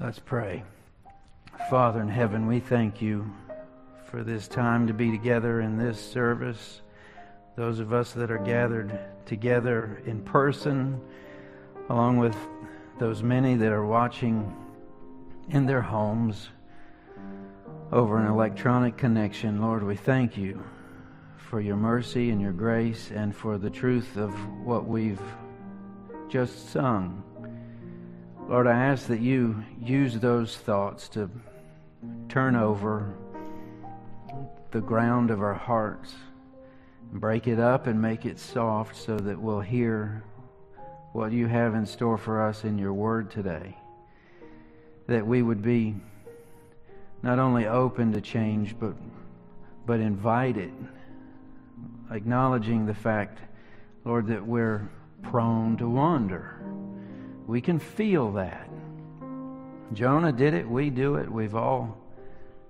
[0.00, 0.62] Let's pray.
[1.68, 3.34] Father in heaven, we thank you
[4.08, 6.82] for this time to be together in this service.
[7.56, 11.00] Those of us that are gathered together in person,
[11.88, 12.36] along with
[13.00, 14.54] those many that are watching
[15.48, 16.48] in their homes
[17.90, 20.62] over an electronic connection, Lord, we thank you
[21.38, 24.32] for your mercy and your grace and for the truth of
[24.64, 25.20] what we've
[26.28, 27.24] just sung.
[28.48, 31.28] Lord, I ask that you use those thoughts to
[32.30, 33.14] turn over
[34.70, 36.14] the ground of our hearts,
[37.12, 40.24] break it up and make it soft so that we'll hear
[41.12, 43.76] what you have in store for us in your word today.
[45.08, 45.96] That we would be
[47.22, 48.94] not only open to change, but,
[49.84, 50.72] but invited,
[52.10, 53.40] acknowledging the fact,
[54.06, 54.88] Lord, that we're
[55.22, 56.58] prone to wander
[57.48, 58.68] we can feel that.
[59.94, 61.96] Jonah did it, we do it, we've all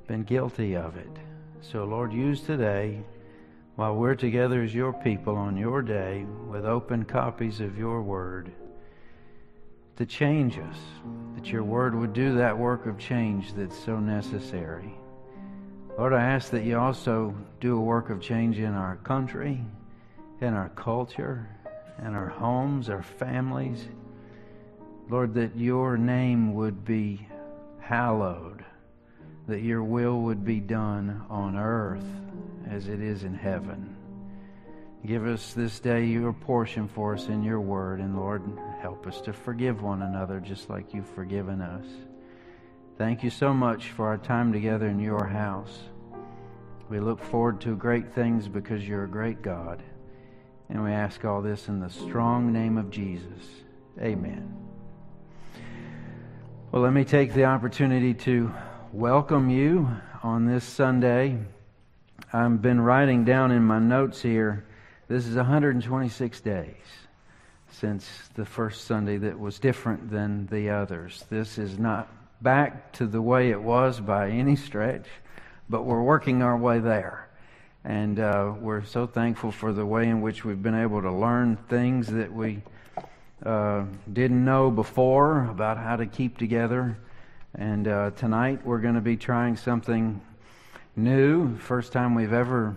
[0.07, 1.11] been guilty of it.
[1.61, 3.03] So, Lord, use today,
[3.75, 8.53] while we're together as your people on your day, with open copies of your word,
[9.97, 10.79] to change us,
[11.35, 14.95] that your word would do that work of change that's so necessary.
[15.99, 19.61] Lord, I ask that you also do a work of change in our country,
[20.41, 21.49] in our culture,
[22.01, 23.89] in our homes, our families
[25.09, 27.27] Lord, that your name would be
[27.81, 28.65] hallowed,
[29.47, 32.05] that your will would be done on earth
[32.69, 33.97] as it is in heaven.
[35.07, 38.43] Give us this day your portion for us in your word, and Lord,
[38.81, 41.87] help us to forgive one another just like you've forgiven us.
[42.99, 45.79] Thank you so much for our time together in your house.
[46.91, 49.83] We look forward to great things because you're a great God.
[50.69, 53.45] And we ask all this in the strong name of Jesus.
[54.01, 54.68] Amen.
[56.71, 58.53] Well, let me take the opportunity to
[58.93, 59.89] welcome you
[60.23, 61.39] on this Sunday.
[62.31, 64.67] I've been writing down in my notes here,
[65.09, 66.75] this is 126 days
[67.71, 71.25] since the first Sunday that was different than the others.
[71.31, 72.07] This is not
[72.43, 75.07] back to the way it was by any stretch,
[75.71, 77.31] but we're working our way there.
[77.83, 81.57] And uh, we're so thankful for the way in which we've been able to learn
[81.71, 82.63] things that we
[83.45, 86.99] uh, didn't know before about how to keep together.
[87.55, 90.21] And uh, tonight we're going to be trying something
[90.97, 91.57] new.
[91.59, 92.77] First time we've ever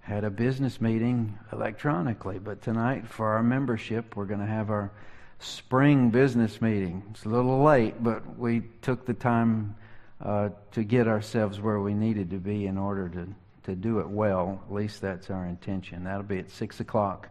[0.00, 2.38] had a business meeting electronically.
[2.38, 4.90] But tonight, for our membership, we're going to have our
[5.38, 7.02] spring business meeting.
[7.10, 9.76] It's a little late, but we took the time
[10.24, 13.28] uh, to get ourselves where we needed to be in order to,
[13.64, 14.62] to do it well.
[14.66, 16.04] At least that's our intention.
[16.04, 17.28] That'll be at 6 o'clock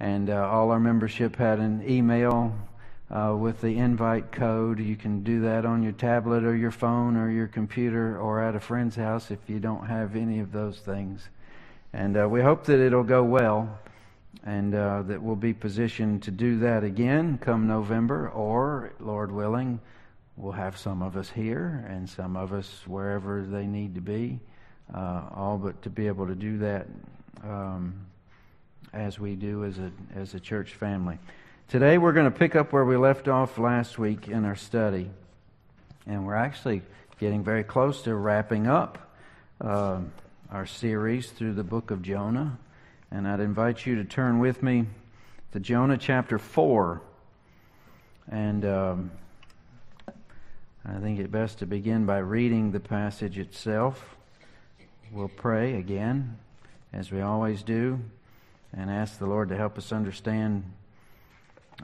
[0.00, 2.54] and uh, all our membership had an email
[3.10, 4.80] uh, with the invite code.
[4.80, 8.56] You can do that on your tablet or your phone or your computer or at
[8.56, 11.28] a friend's house if you don't have any of those things.
[11.92, 13.78] And uh, we hope that it'll go well
[14.44, 19.80] and uh, that we'll be positioned to do that again come November, or, Lord willing,
[20.36, 24.40] we'll have some of us here and some of us wherever they need to be,
[24.94, 26.86] uh, all but to be able to do that.
[27.44, 28.06] Um,
[28.92, 31.18] as we do as a, as a church family.
[31.68, 35.10] Today we're going to pick up where we left off last week in our study.
[36.06, 36.82] And we're actually
[37.18, 39.14] getting very close to wrapping up
[39.60, 40.00] uh,
[40.50, 42.58] our series through the book of Jonah.
[43.10, 44.86] And I'd invite you to turn with me
[45.52, 47.00] to Jonah chapter 4.
[48.30, 49.10] And um,
[50.84, 54.16] I think it best to begin by reading the passage itself.
[55.12, 56.38] We'll pray again,
[56.92, 58.00] as we always do
[58.76, 60.64] and ask the Lord to help us understand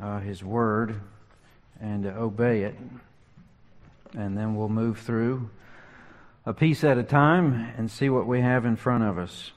[0.01, 1.01] uh, His Word
[1.81, 2.77] and to obey it.
[4.15, 5.51] And then we'll move through
[6.45, 9.51] a piece at a time and see what we have in front of us.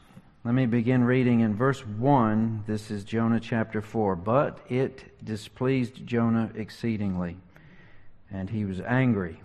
[0.44, 2.64] Let me begin reading in verse 1.
[2.66, 4.16] This is Jonah chapter 4.
[4.16, 7.38] But it displeased Jonah exceedingly,
[8.32, 9.40] and he was angry.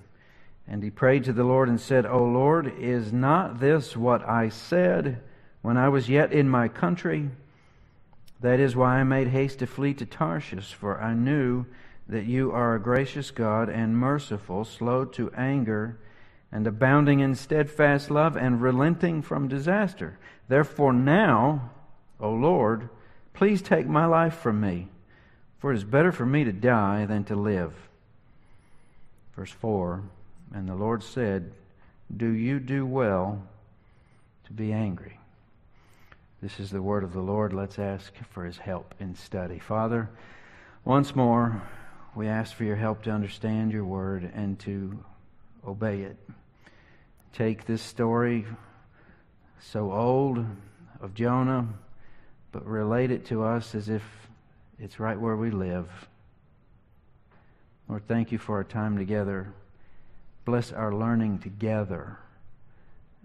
[0.66, 4.48] And he prayed to the Lord and said, O Lord, is not this what I
[4.48, 5.21] said
[5.60, 7.28] when I was yet in my country?
[8.44, 11.64] That is why I made haste to flee to Tarshish, for I knew
[12.06, 15.96] that you are a gracious God and merciful, slow to anger,
[16.52, 20.18] and abounding in steadfast love, and relenting from disaster.
[20.46, 21.70] Therefore, now,
[22.20, 22.91] O Lord,
[23.32, 24.88] please take my life from me,
[25.58, 27.72] for it is better for me to die than to live.
[29.34, 30.02] Verse 4
[30.52, 31.50] And the Lord said,
[32.14, 33.42] Do you do well
[34.44, 35.18] to be angry?
[36.44, 37.54] This is the word of the Lord.
[37.54, 39.58] Let's ask for his help in study.
[39.58, 40.10] Father,
[40.84, 41.62] once more,
[42.14, 45.02] we ask for your help to understand your word and to
[45.66, 46.18] obey it.
[47.32, 48.44] Take this story,
[49.58, 50.44] so old,
[51.00, 51.66] of Jonah,
[52.52, 54.02] but relate it to us as if
[54.78, 55.88] it's right where we live.
[57.88, 59.54] Lord, thank you for our time together.
[60.44, 62.18] Bless our learning together.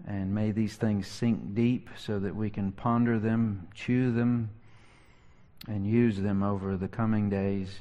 [0.06, 4.50] And may these things sink deep so that we can ponder them, chew them,
[5.68, 7.80] and use them over the coming days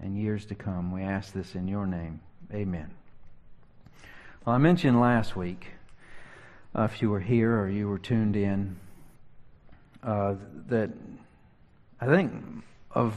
[0.00, 0.92] and years to come.
[0.92, 2.20] We ask this in your name.
[2.52, 2.90] Amen.
[4.44, 5.68] Well, I mentioned last week,
[6.74, 8.76] uh, if you were here or you were tuned in,
[10.02, 10.34] uh,
[10.68, 10.90] that
[12.00, 12.32] I think
[12.90, 13.14] of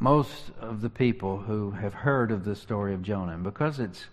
[0.00, 4.06] most of the people who have heard of the story of Jonah, because it's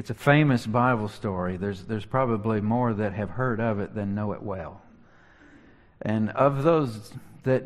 [0.00, 4.14] it's a famous Bible story, there's there's probably more that have heard of it than
[4.14, 4.80] know it well.
[6.00, 7.12] And of those
[7.42, 7.64] that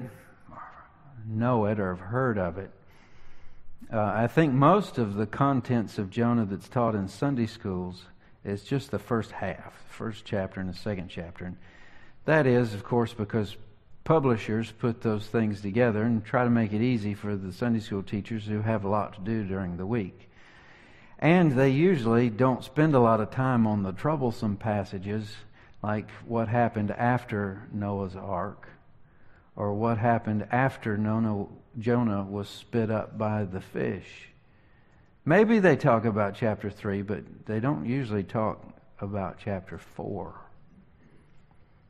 [1.24, 2.72] know it or have heard of it,
[3.92, 8.06] uh, I think most of the contents of Jonah that's taught in Sunday schools
[8.44, 11.44] is just the first half, the first chapter and the second chapter.
[11.44, 11.56] And
[12.24, 13.56] that is, of course, because
[14.02, 18.02] publishers put those things together and try to make it easy for the Sunday school
[18.02, 20.30] teachers who have a lot to do during the week.
[21.24, 25.34] And they usually don't spend a lot of time on the troublesome passages
[25.82, 28.68] like what happened after Noah's ark
[29.56, 30.98] or what happened after
[31.78, 34.28] Jonah was spit up by the fish.
[35.24, 38.62] Maybe they talk about chapter 3, but they don't usually talk
[39.00, 40.34] about chapter 4.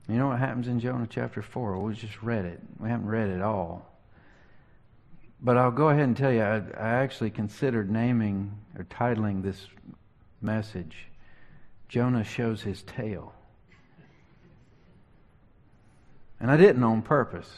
[0.09, 1.81] You know what happens in Jonah chapter 4?
[1.81, 2.61] We just read it.
[2.79, 3.94] We haven't read it all.
[5.45, 9.67] But I'll go ahead and tell you, I, I actually considered naming or titling this
[10.41, 11.07] message,
[11.91, 13.35] Jonah Shows His Tail.
[16.41, 17.51] And I didn't on purpose,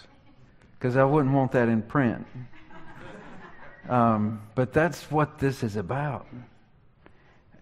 [0.78, 2.26] because I wouldn't want that in print.
[3.88, 6.26] Um, but that's what this is about.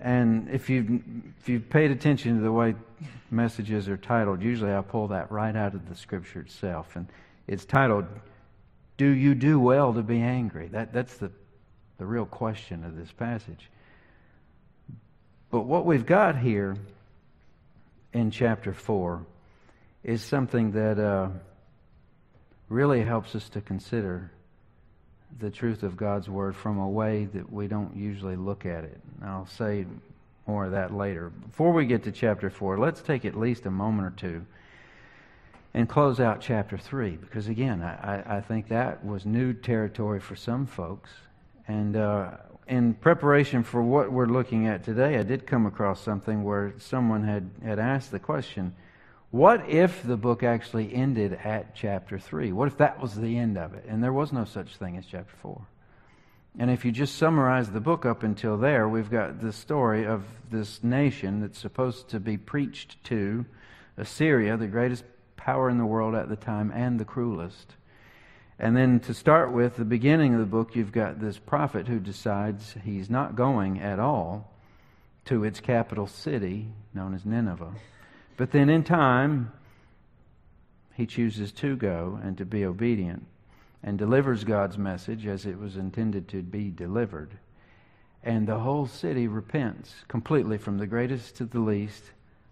[0.01, 1.03] And if you
[1.39, 2.75] if you've paid attention to the way
[3.31, 7.07] messages are titled, usually I pull that right out of the scripture itself, and
[7.47, 8.07] it's titled
[8.97, 11.31] "Do you do well to be angry?" That that's the
[11.99, 13.71] the real question of this passage.
[15.51, 16.77] But what we've got here
[18.13, 19.25] in chapter four
[20.03, 21.29] is something that uh,
[22.69, 24.31] really helps us to consider
[25.39, 29.01] the truth of God's Word from a way that we don't usually look at it.
[29.23, 29.87] I'll say
[30.47, 31.31] more of that later.
[31.31, 34.47] Before we get to chapter 4, let's take at least a moment or two
[35.75, 40.37] and close out chapter 3, because again, I, I think that was new territory for
[40.37, 41.11] some folks.
[41.67, 42.37] And uh,
[42.69, 47.25] in preparation for what we're looking at today, I did come across something where someone
[47.25, 48.75] had, had asked the question
[49.33, 52.53] what if the book actually ended at chapter 3?
[52.53, 53.85] What if that was the end of it?
[53.89, 55.61] And there was no such thing as chapter 4.
[56.61, 60.23] And if you just summarize the book up until there, we've got the story of
[60.53, 63.45] this nation that's supposed to be preached to
[63.97, 65.03] Assyria, the greatest
[65.45, 67.75] power in the world at the time and the cruelest.
[68.59, 71.99] And then to start with, the beginning of the book, you've got this prophet who
[71.99, 74.51] decides he's not going at all
[75.27, 77.75] to its capital city, known as Nineveh.
[78.39, 79.53] But then in time,
[80.95, 83.27] he chooses to go and to be obedient
[83.83, 87.33] and delivers God's message as it was intended to be delivered.
[88.23, 92.03] And the whole city repents completely from the greatest to the least,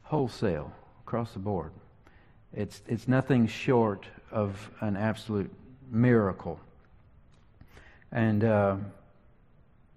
[0.02, 0.72] wholesale,
[1.06, 1.72] across the board.
[2.54, 5.50] It's, it's nothing short of an absolute
[5.90, 6.60] miracle.
[8.10, 8.76] And uh,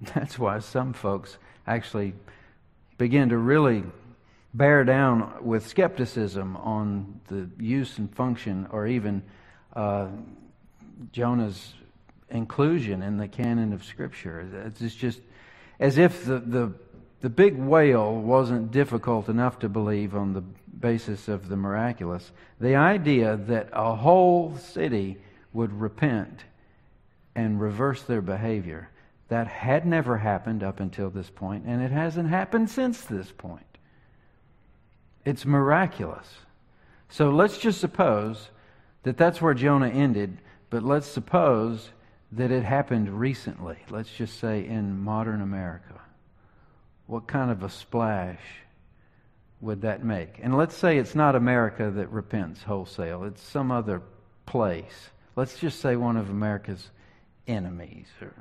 [0.14, 2.14] that's why some folks actually
[2.98, 3.84] begin to really
[4.54, 9.22] bear down with skepticism on the use and function or even
[9.76, 10.08] uh,
[11.12, 11.74] Jonah's
[12.30, 14.72] inclusion in the canon of Scripture.
[14.82, 15.20] It's just
[15.80, 16.72] as if the, the,
[17.20, 20.44] the big whale wasn't difficult enough to believe on the
[20.80, 22.32] basis of the miraculous.
[22.60, 25.18] The idea that a whole city
[25.54, 26.44] would repent
[27.36, 28.90] and reverse their behavior,
[29.28, 33.66] that had never happened up until this point, and it hasn't happened since this point.
[35.26, 36.28] It's miraculous.
[37.10, 38.50] So let's just suppose
[39.04, 40.38] that that's where Jonah ended,
[40.70, 41.90] but let's suppose
[42.32, 43.78] that it happened recently.
[43.90, 46.02] Let's just say in modern America.
[47.08, 48.40] What kind of a splash
[49.62, 50.40] would that make?
[50.42, 54.02] And let's say it's not America that repents wholesale, it's some other
[54.46, 55.10] place.
[55.36, 56.92] Let's just say one of America's
[57.48, 58.34] enemies or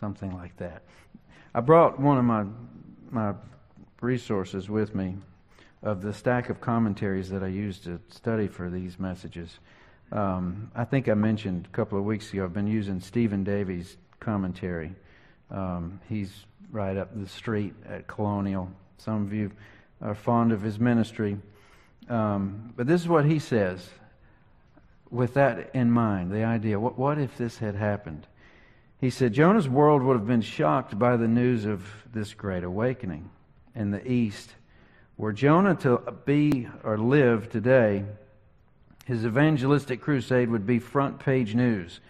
[0.00, 0.82] something like that.
[1.54, 2.44] I brought one of my,
[3.10, 3.34] my
[4.00, 5.16] resources with me
[5.82, 9.58] of the stack of commentaries that I used to study for these messages.
[10.10, 13.96] Um, I think I mentioned a couple of weeks ago, I've been using Stephen Davey's
[14.20, 14.94] commentary
[15.50, 18.70] Um, he's right up the street at Colonial.
[18.96, 19.50] Some of you
[20.02, 21.38] are fond of his ministry.
[22.08, 23.88] Um, but this is what he says
[25.12, 28.26] with that in mind the idea what, what if this had happened?
[28.98, 33.30] He said, Jonah's world would have been shocked by the news of this great awakening
[33.74, 34.54] in the East.
[35.16, 38.04] Were Jonah to be or live today,
[39.04, 42.00] his evangelistic crusade would be front page news.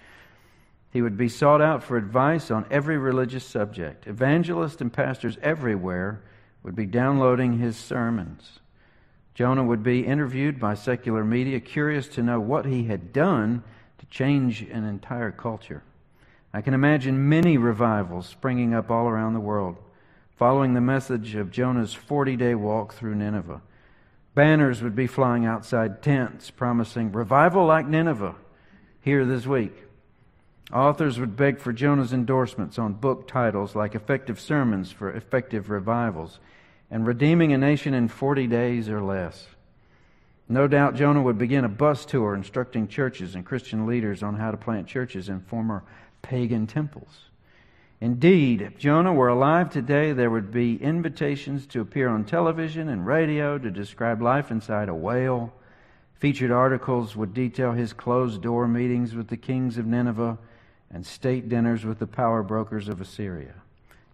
[0.92, 4.06] He would be sought out for advice on every religious subject.
[4.06, 6.22] Evangelists and pastors everywhere
[6.62, 8.61] would be downloading his sermons.
[9.35, 13.62] Jonah would be interviewed by secular media, curious to know what he had done
[13.99, 15.83] to change an entire culture.
[16.52, 19.76] I can imagine many revivals springing up all around the world,
[20.37, 23.62] following the message of Jonah's 40 day walk through Nineveh.
[24.35, 28.35] Banners would be flying outside tents promising revival like Nineveh
[29.00, 29.73] here this week.
[30.73, 36.38] Authors would beg for Jonah's endorsements on book titles like Effective Sermons for Effective Revivals
[36.92, 39.46] and Redeeming a Nation in 40 Days or Less.
[40.46, 44.50] No doubt Jonah would begin a bus tour instructing churches and Christian leaders on how
[44.50, 45.84] to plant churches in former
[46.20, 47.30] pagan temples.
[48.02, 53.06] Indeed, if Jonah were alive today, there would be invitations to appear on television and
[53.06, 55.54] radio to describe life inside a whale.
[56.12, 60.37] Featured articles would detail his closed door meetings with the kings of Nineveh
[60.90, 63.54] and state dinners with the power brokers of Assyria.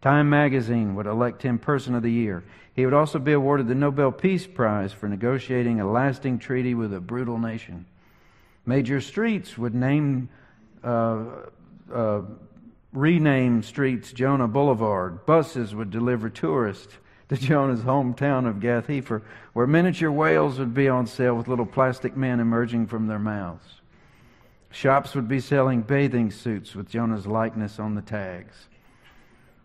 [0.00, 2.44] Time magazine would elect him Person of the Year.
[2.74, 6.94] He would also be awarded the Nobel Peace Prize for negotiating a lasting treaty with
[6.94, 7.86] a brutal nation.
[8.64, 10.28] Major streets would name
[10.84, 11.24] uh,
[11.92, 12.20] uh,
[12.92, 15.26] rename streets Jonah Boulevard.
[15.26, 16.94] Buses would deliver tourists
[17.28, 21.66] to Jonah's hometown of Gath Hepher, where miniature whales would be on sale with little
[21.66, 23.80] plastic men emerging from their mouths.
[24.70, 28.68] Shops would be selling bathing suits with Jonah's likeness on the tags.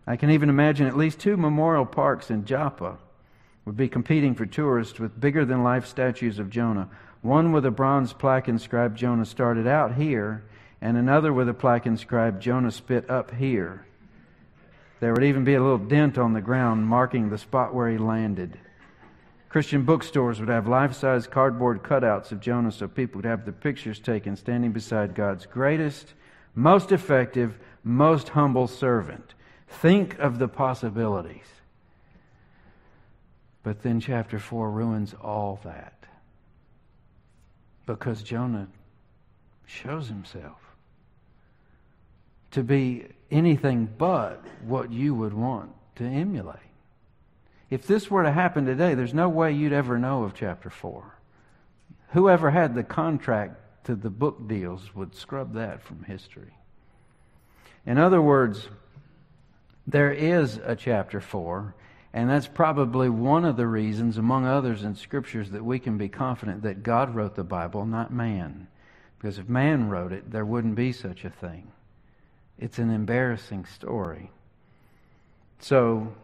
[0.06, 2.98] I can even imagine at least two memorial parks in Joppa
[3.64, 6.88] would be competing for tourists with bigger than life statues of Jonah.
[7.22, 10.44] One with a bronze plaque inscribed Jonah started out here,
[10.82, 13.86] and another with a plaque inscribed Jonah spit up here.
[15.00, 17.96] There would even be a little dent on the ground marking the spot where he
[17.96, 18.58] landed.
[19.48, 23.52] Christian bookstores would have life size cardboard cutouts of Jonah so people could have their
[23.52, 26.12] pictures taken standing beside God's greatest,
[26.54, 29.34] most effective, most humble servant.
[29.80, 31.46] Think of the possibilities.
[33.62, 35.94] But then chapter 4 ruins all that.
[37.86, 38.68] Because Jonah
[39.66, 40.58] shows himself
[42.52, 46.58] to be anything but what you would want to emulate.
[47.70, 51.18] If this were to happen today, there's no way you'd ever know of chapter 4.
[52.10, 56.54] Whoever had the contract to the book deals would scrub that from history.
[57.84, 58.68] In other words,
[59.86, 61.74] there is a chapter 4,
[62.12, 66.08] and that's probably one of the reasons, among others in scriptures, that we can be
[66.08, 68.68] confident that God wrote the Bible, not man.
[69.18, 71.72] Because if man wrote it, there wouldn't be such a thing.
[72.58, 74.30] It's an embarrassing story.
[75.58, 76.14] So,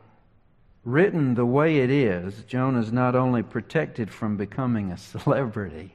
[0.85, 5.93] written the way it is, Jonah's not only protected from becoming a celebrity,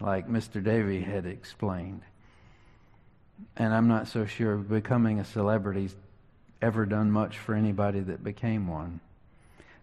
[0.00, 0.62] like Mr.
[0.62, 2.02] Davey had explained,
[3.56, 5.94] and I'm not so sure becoming a celebrity's
[6.64, 9.00] ever done much for anybody that became one.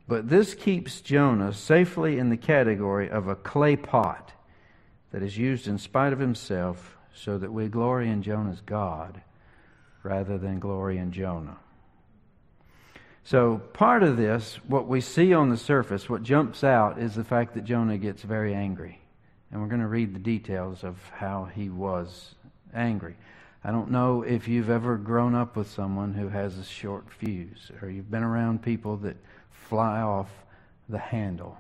[0.07, 4.33] But this keeps Jonah safely in the category of a clay pot
[5.11, 9.21] that is used in spite of himself so that we glory in Jonah's God
[10.01, 11.57] rather than glory in Jonah.
[13.23, 17.23] So, part of this, what we see on the surface, what jumps out, is the
[17.23, 18.99] fact that Jonah gets very angry.
[19.51, 22.33] And we're going to read the details of how he was
[22.73, 23.15] angry.
[23.63, 27.71] I don't know if you've ever grown up with someone who has a short fuse,
[27.81, 29.17] or you've been around people that
[29.51, 30.29] fly off
[30.89, 31.57] the handle.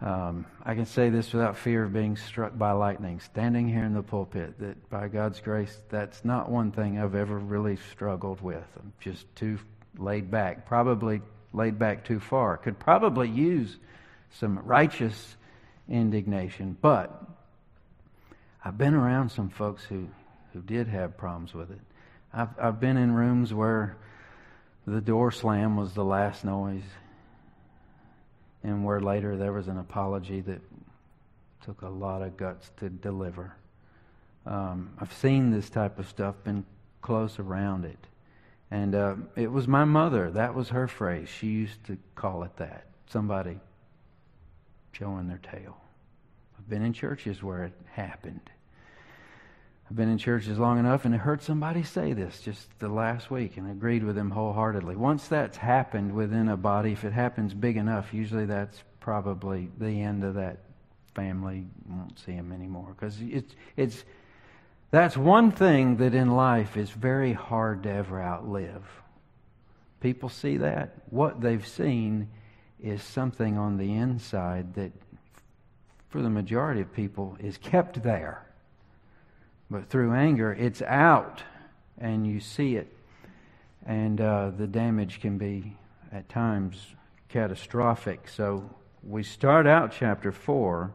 [0.00, 3.92] Um, I can say this without fear of being struck by lightning, standing here in
[3.92, 8.64] the pulpit, that by God's grace, that's not one thing I've ever really struggled with.
[8.78, 9.58] I'm just too
[9.98, 11.20] laid back, probably
[11.52, 12.56] laid back too far.
[12.56, 13.76] Could probably use
[14.30, 15.36] some righteous
[15.88, 17.22] indignation, but
[18.64, 20.08] I've been around some folks who,
[20.52, 21.80] who did have problems with it.
[22.32, 23.96] I've, I've been in rooms where
[24.86, 26.82] the door slam was the last noise
[28.62, 30.60] and where later there was an apology that
[31.64, 33.52] took a lot of guts to deliver.
[34.46, 36.64] Um, I've seen this type of stuff, been
[37.02, 37.98] close around it.
[38.70, 40.30] And uh, it was my mother.
[40.30, 41.28] That was her phrase.
[41.28, 42.86] She used to call it that.
[43.08, 43.58] Somebody
[44.92, 45.76] showing their tail.
[46.56, 48.50] I've been in churches where it happened.
[49.90, 53.28] I've been in churches long enough and I heard somebody say this just the last
[53.28, 54.94] week and agreed with them wholeheartedly.
[54.94, 60.00] Once that's happened within a body, if it happens big enough, usually that's probably the
[60.00, 60.58] end of that
[61.16, 61.66] family.
[61.88, 64.04] Won't see them anymore because it's it's
[64.92, 68.84] that's one thing that in life is very hard to ever outlive.
[70.00, 70.94] People see that.
[71.10, 72.28] What they've seen
[72.80, 74.92] is something on the inside that,
[76.10, 78.46] for the majority of people, is kept there.
[79.70, 81.42] But through anger, it's out,
[81.96, 82.92] and you see it.
[83.86, 85.76] And uh, the damage can be,
[86.12, 86.94] at times,
[87.28, 88.28] catastrophic.
[88.28, 88.68] So
[89.02, 90.92] we start out chapter 4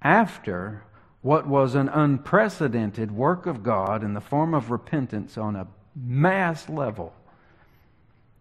[0.00, 0.84] after
[1.20, 6.68] what was an unprecedented work of God in the form of repentance on a mass
[6.68, 7.12] level.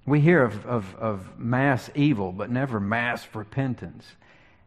[0.05, 4.05] We hear of, of, of, mass evil, but never mass repentance.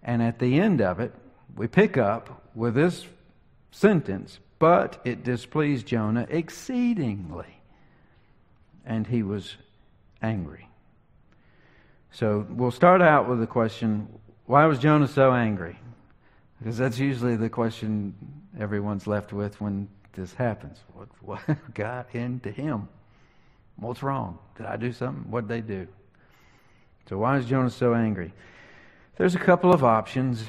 [0.02, 1.12] And at the end of it,
[1.54, 3.06] we pick up with this
[3.70, 7.60] sentence but it displeased Jonah exceedingly,
[8.84, 9.56] and he was
[10.22, 10.68] angry.
[12.12, 14.08] So we'll start out with the question
[14.46, 15.76] why was Jonah so angry?
[16.58, 18.14] Because that's usually the question
[18.58, 20.78] everyone's left with when this happens.
[20.94, 21.40] What, what
[21.74, 22.88] got into him?
[23.76, 24.38] What's wrong?
[24.56, 25.30] Did I do something?
[25.30, 25.88] What did they do?
[27.08, 28.32] So, why is Jonah so angry?
[29.16, 30.44] There's a couple of options,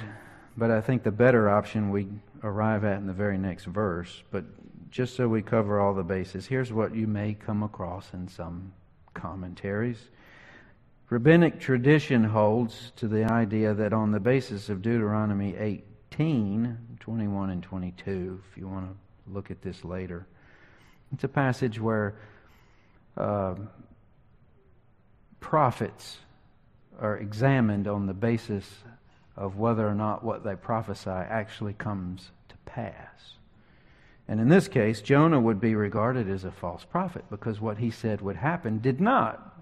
[0.55, 2.07] but I think the better option we
[2.43, 4.45] arrive at in the very next verse, but
[4.89, 8.73] just so we cover all the bases, here's what you may come across in some
[9.13, 10.09] commentaries.
[11.09, 17.63] Rabbinic tradition holds to the idea that on the basis of Deuteronomy 18, 21 and
[17.63, 20.27] 22, if you want to look at this later,
[21.13, 22.15] it's a passage where
[23.15, 23.55] uh,
[25.39, 26.17] prophets
[26.99, 28.83] are examined on the basis
[29.37, 33.33] of whether or not what they prophesy actually comes to pass.
[34.27, 37.91] And in this case, Jonah would be regarded as a false prophet because what he
[37.91, 39.55] said would happen did not.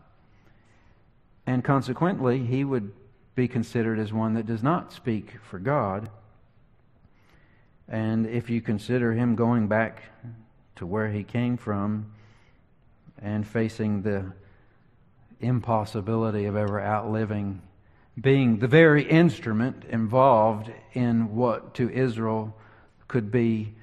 [1.46, 2.91] And consequently, he would
[3.36, 6.10] be considered as one that does not speak for God.
[7.88, 10.02] And if you consider him going back
[10.78, 12.12] to where he came from
[13.21, 14.32] and facing the
[15.39, 17.62] impossibility of ever outliving
[18.19, 22.56] being the very instrument involved in what to Israel
[23.08, 23.73] could be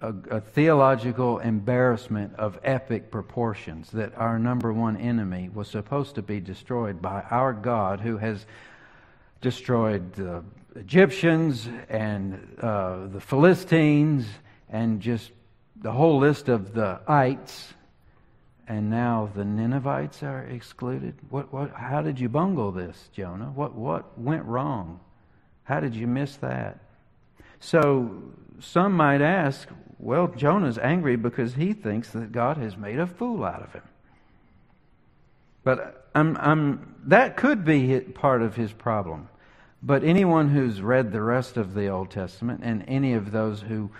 [0.00, 6.22] a, a, theological embarrassment of epic proportions that our number one enemy was supposed to
[6.22, 8.46] be destroyed by our God who has
[9.40, 10.44] destroyed the
[10.76, 14.26] Egyptians and uh, the Philistines
[14.68, 15.32] and just
[15.80, 17.72] the whole list of the ites
[18.68, 21.14] and now the Ninevites are excluded?
[21.30, 23.50] What, what, how did you bungle this, Jonah?
[23.54, 25.00] What, what went wrong?
[25.64, 26.78] How did you miss that?
[27.60, 28.22] So
[28.60, 33.42] some might ask, well, Jonah's angry because he thinks that God has made a fool
[33.42, 33.82] out of him.
[35.64, 39.28] But I'm, I'm, that could be part of his problem.
[39.82, 43.90] But anyone who's read the rest of the Old Testament and any of those who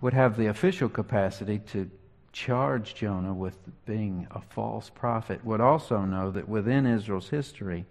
[0.00, 1.90] would have the official capacity to
[2.38, 7.84] charge Jonah with being a false prophet would also know that within Israel's history,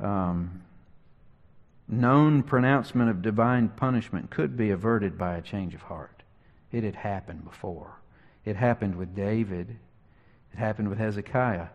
[0.00, 0.62] um,
[1.86, 6.22] known pronouncement of divine punishment could be averted by a change of heart.
[6.72, 8.00] It had happened before.
[8.46, 9.76] It happened with David.
[10.54, 11.66] It happened with Hezekiah.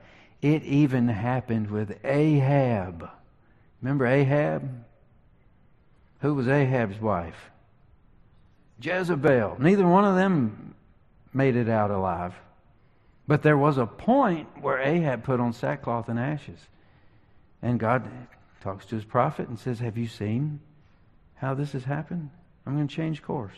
[0.41, 3.07] It even happened with Ahab.
[3.83, 4.83] Remember Ahab?
[6.21, 7.51] Who was Ahab's wife?
[8.81, 9.57] Jezebel.
[9.59, 10.73] Neither one of them
[11.33, 12.33] made it out alive.
[13.27, 16.59] But there was a point where Ahab put on sackcloth and ashes.
[17.61, 18.09] And God
[18.61, 20.59] talks to his prophet and says, Have you seen
[21.35, 22.31] how this has happened?
[22.65, 23.57] I'm going to change course.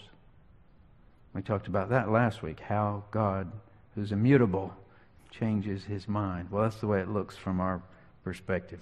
[1.34, 3.50] We talked about that last week, how God,
[3.96, 4.74] who's immutable,
[5.30, 6.50] changes his mind.
[6.52, 7.82] Well, that's the way it looks from our
[8.26, 8.82] perspective.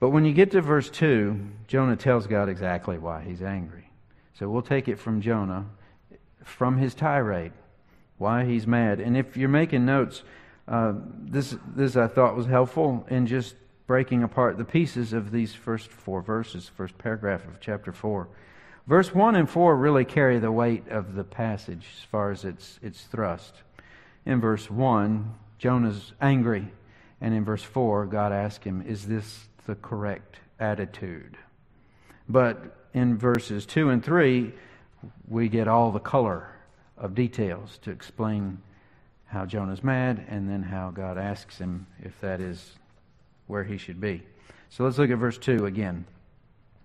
[0.00, 3.88] But when you get to verse 2, Jonah tells God exactly why he's angry.
[4.38, 5.66] So we'll take it from Jonah,
[6.42, 7.52] from his tirade
[8.18, 9.00] why he's mad.
[9.00, 10.22] And if you're making notes,
[10.66, 13.54] uh, this, this I thought was helpful in just
[13.86, 18.28] breaking apart the pieces of these first four verses, first paragraph of chapter 4.
[18.86, 22.78] Verse 1 and 4 really carry the weight of the passage as far as its,
[22.82, 23.54] its thrust.
[24.26, 26.68] In verse 1, Jonah's angry.
[27.20, 31.36] And in verse 4, God asks him, Is this the correct attitude?
[32.28, 34.52] But in verses 2 and 3,
[35.28, 36.53] we get all the color
[36.96, 38.58] of details to explain
[39.26, 42.76] how Jonah's mad and then how God asks him if that is
[43.46, 44.22] where he should be.
[44.70, 46.04] So let's look at verse 2 again.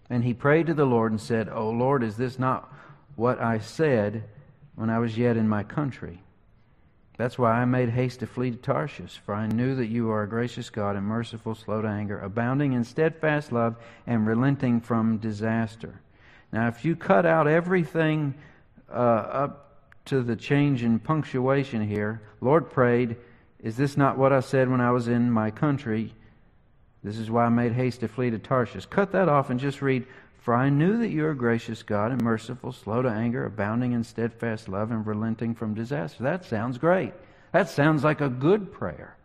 [0.09, 2.73] And he prayed to the Lord and said, O Lord, is this not
[3.15, 4.23] what I said
[4.75, 6.19] when I was yet in my country.
[7.17, 10.23] That's why I made haste to flee to Tarshish, for I knew that you are
[10.23, 13.75] a gracious God and merciful, slow to anger, abounding in steadfast love,
[14.07, 15.99] and relenting from disaster.
[16.53, 18.35] Now, if you cut out everything
[18.89, 19.68] uh, up
[20.09, 23.15] to the change in punctuation here, Lord prayed,
[23.63, 26.13] Is this not what I said when I was in my country?
[27.03, 28.85] This is why I made haste to flee to Tarshish.
[28.85, 30.05] Cut that off and just read,
[30.41, 34.03] For I knew that you are gracious God and merciful, slow to anger, abounding in
[34.03, 36.23] steadfast love, and relenting from disaster.
[36.23, 37.13] That sounds great.
[37.51, 39.15] That sounds like a good prayer.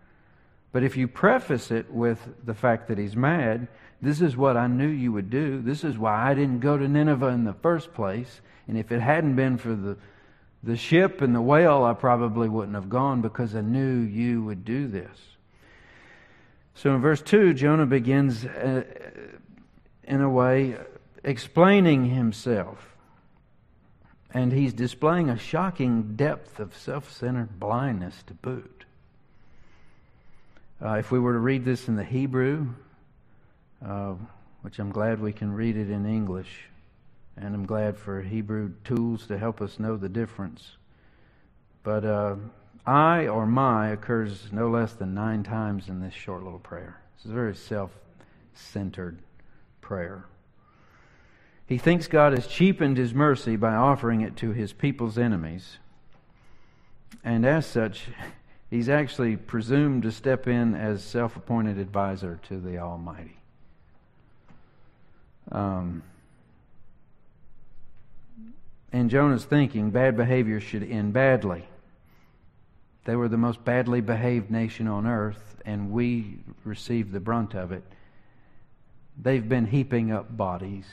[0.72, 3.68] But if you preface it with the fact that he's mad,
[4.02, 5.62] this is what I knew you would do.
[5.62, 8.40] This is why I didn't go to Nineveh in the first place.
[8.66, 9.96] And if it hadn't been for the,
[10.64, 14.64] the ship and the whale, I probably wouldn't have gone because I knew you would
[14.64, 15.16] do this.
[16.74, 18.84] So in verse 2, Jonah begins, uh,
[20.04, 20.76] in a way,
[21.22, 22.96] explaining himself.
[24.32, 28.84] And he's displaying a shocking depth of self centered blindness to boot.
[30.84, 32.66] Uh, if we were to read this in the Hebrew,
[33.86, 34.14] uh,
[34.62, 36.68] which I'm glad we can read it in English,
[37.36, 40.76] and I'm glad for Hebrew tools to help us know the difference.
[41.82, 42.36] But uh,
[42.86, 47.00] I or my occurs no less than nine times in this short little prayer.
[47.16, 47.90] It's a very self
[48.54, 49.18] centered
[49.80, 50.26] prayer.
[51.66, 55.78] He thinks God has cheapened his mercy by offering it to his people's enemies.
[57.24, 58.08] And as such,
[58.70, 63.38] he's actually presumed to step in as self appointed advisor to the Almighty.
[65.50, 66.02] Um,
[68.94, 71.66] in Jonah's thinking, bad behavior should end badly.
[73.04, 77.72] They were the most badly behaved nation on earth, and we received the brunt of
[77.72, 77.82] it.
[79.20, 80.86] They've been heaping up bodies.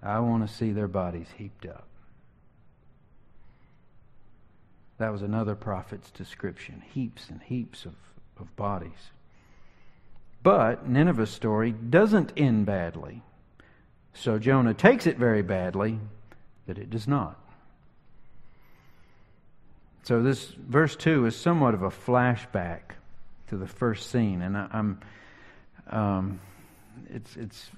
[0.00, 1.88] I want to see their bodies heaped up.
[4.98, 7.94] That was another prophet's description heaps and heaps of,
[8.38, 9.10] of bodies.
[10.44, 13.22] But Nineveh's story doesn't end badly.
[14.14, 15.98] So Jonah takes it very badly
[16.66, 17.38] that it does not.
[20.02, 22.94] So this verse 2 is somewhat of a flashback
[23.48, 24.42] to the first scene.
[24.42, 25.00] And I, am
[25.90, 26.40] um,
[27.12, 27.70] it's, it's,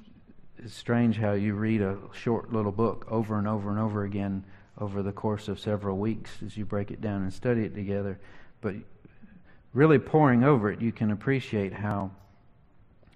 [0.58, 4.44] it's strange how you read a short little book over and over and over again
[4.78, 8.18] over the course of several weeks as you break it down and study it together.
[8.60, 8.76] But
[9.74, 12.10] really poring over it, you can appreciate how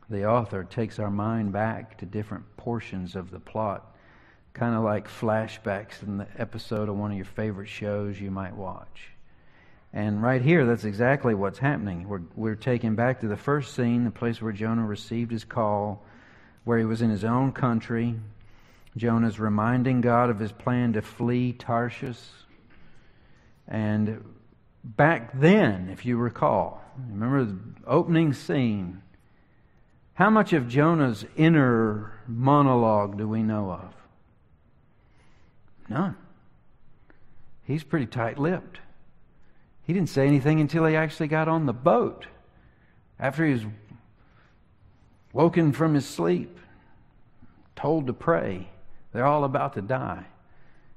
[0.09, 3.96] the author takes our mind back to different portions of the plot
[4.57, 8.57] kind of like flashbacks in the episode of one of your favorite shows you might
[8.57, 9.11] watch.
[9.93, 12.09] And right here, that's exactly what's happening.
[12.09, 16.03] We're, we're taken back to the first scene, the place where Jonah received his call,
[16.65, 18.15] where he was in his own country.
[18.97, 22.19] Jonah's reminding God of his plan to flee Tarshish.
[23.69, 24.25] And
[24.83, 29.03] back then, if you recall, remember the opening scene,
[30.15, 33.96] how much of Jonah's inner monologue do we know of?
[35.89, 36.17] None.
[37.65, 38.81] He's pretty tight lipped.
[39.83, 42.27] He didn't say anything until he actually got on the boat.
[43.19, 43.65] After he was
[45.33, 46.59] woken from his sleep,
[47.77, 48.69] told to pray.
[49.13, 50.27] They're all about to die.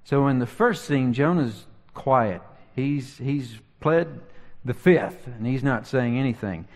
[0.04, 2.42] So in the first scene, Jonah's quiet.
[2.76, 4.20] He's, he's pled
[4.66, 6.68] the fifth, and he's not saying anything.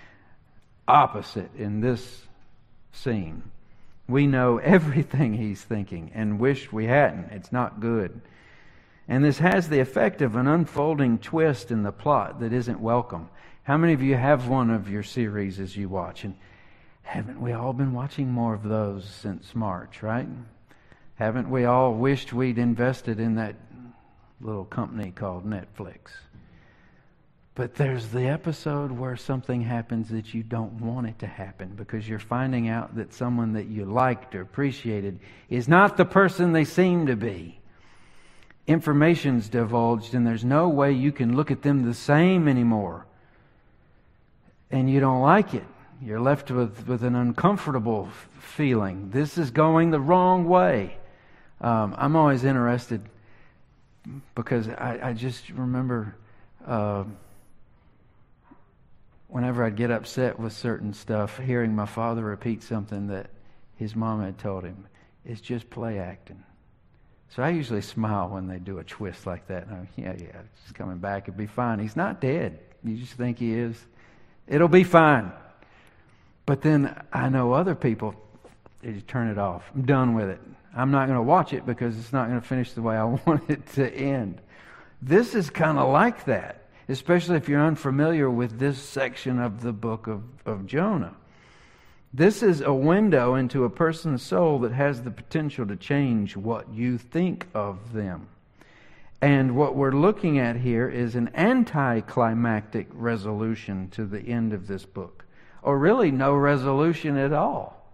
[0.87, 2.23] Opposite in this
[2.91, 3.43] scene.
[4.07, 7.31] We know everything he's thinking and wish we hadn't.
[7.31, 8.21] It's not good.
[9.07, 13.29] And this has the effect of an unfolding twist in the plot that isn't welcome.
[13.63, 16.23] How many of you have one of your series as you watch?
[16.23, 16.35] And
[17.03, 20.27] haven't we all been watching more of those since March, right?
[21.15, 23.55] Haven't we all wished we'd invested in that
[24.41, 26.11] little company called Netflix?
[27.55, 32.09] But there's the episode where something happens that you don't want it to happen because
[32.09, 36.63] you're finding out that someone that you liked or appreciated is not the person they
[36.63, 37.59] seem to be.
[38.65, 43.05] Information's divulged, and there's no way you can look at them the same anymore.
[44.71, 45.65] And you don't like it.
[46.01, 49.11] You're left with, with an uncomfortable feeling.
[49.11, 50.97] This is going the wrong way.
[51.61, 53.01] Um, I'm always interested
[54.33, 56.15] because I, I just remember.
[56.65, 57.03] Uh,
[59.33, 63.31] whenever I'd get upset with certain stuff, hearing my father repeat something that
[63.77, 64.85] his mom had told him,
[65.25, 66.43] it's just play acting.
[67.29, 69.67] So I usually smile when they do a twist like that.
[69.71, 71.27] I'm, yeah, yeah, it's coming back.
[71.27, 71.79] It'll be fine.
[71.79, 72.59] He's not dead.
[72.83, 73.75] You just think he is.
[74.47, 75.31] It'll be fine.
[76.45, 78.13] But then I know other people,
[78.83, 79.63] they just turn it off.
[79.73, 80.41] I'm done with it.
[80.75, 83.03] I'm not going to watch it because it's not going to finish the way I
[83.25, 84.41] want it to end.
[85.01, 89.73] This is kind of like that, especially if you're unfamiliar with this section of the
[89.73, 91.15] book of, of Jonah.
[92.13, 96.69] This is a window into a person's soul that has the potential to change what
[96.69, 98.27] you think of them.
[99.19, 104.85] And what we're looking at here is an anticlimactic resolution to the end of this
[104.85, 105.25] book,
[105.61, 107.89] or really no resolution at all.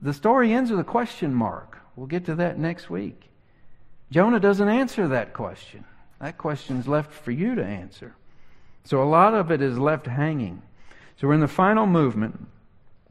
[0.00, 1.78] The story ends with a question mark.
[1.96, 3.30] We'll get to that next week.
[4.10, 5.84] Jonah doesn't answer that question.
[6.22, 8.14] That question's left for you to answer.
[8.84, 10.62] So a lot of it is left hanging.
[11.16, 12.46] So we're in the final movement.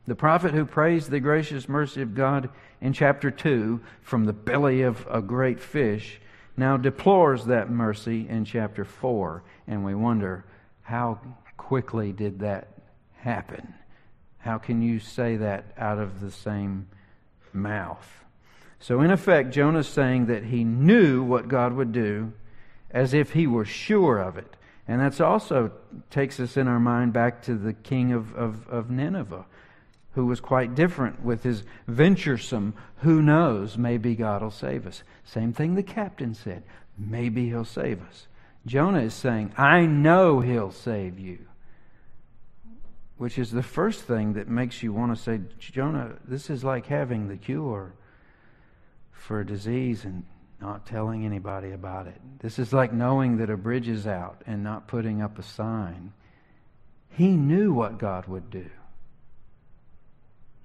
[0.07, 4.81] The prophet who praised the gracious mercy of God in chapter 2 from the belly
[4.81, 6.21] of a great fish
[6.55, 9.43] now deplores that mercy in chapter 4.
[9.67, 10.45] And we wonder,
[10.83, 11.19] how
[11.57, 12.69] quickly did that
[13.17, 13.73] happen?
[14.37, 16.87] How can you say that out of the same
[17.51, 18.23] mouth?
[18.79, 22.31] So, in effect, Jonah's saying that he knew what God would do
[22.93, 24.55] as if he were sure of it.
[24.87, 25.71] And that's also
[26.09, 29.45] takes us in our mind back to the king of, of, of Nineveh,
[30.13, 35.03] who was quite different with his venturesome, who knows, maybe God will save us.
[35.23, 36.63] Same thing the captain said,
[36.97, 38.27] maybe he'll save us.
[38.65, 41.39] Jonah is saying, I know he'll save you.
[43.17, 46.87] Which is the first thing that makes you want to say, Jonah, this is like
[46.87, 47.93] having the cure
[49.11, 50.23] for a disease and
[50.61, 52.21] not telling anybody about it.
[52.39, 56.13] This is like knowing that a bridge is out and not putting up a sign.
[57.09, 58.69] He knew what God would do.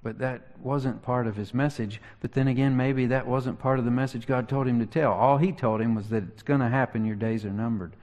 [0.02, 2.00] But that wasn't part of his message.
[2.20, 5.12] But then again, maybe that wasn't part of the message God told him to tell.
[5.12, 7.94] All he told him was that it's going to happen, your days are numbered.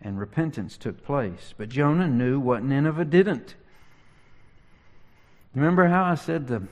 [0.00, 1.54] And repentance took place.
[1.56, 3.54] But Jonah knew what Nineveh didn't.
[5.54, 6.62] Remember how I said the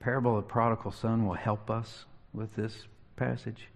[0.00, 2.06] parable of the prodigal son will help us
[2.36, 3.68] with this passage.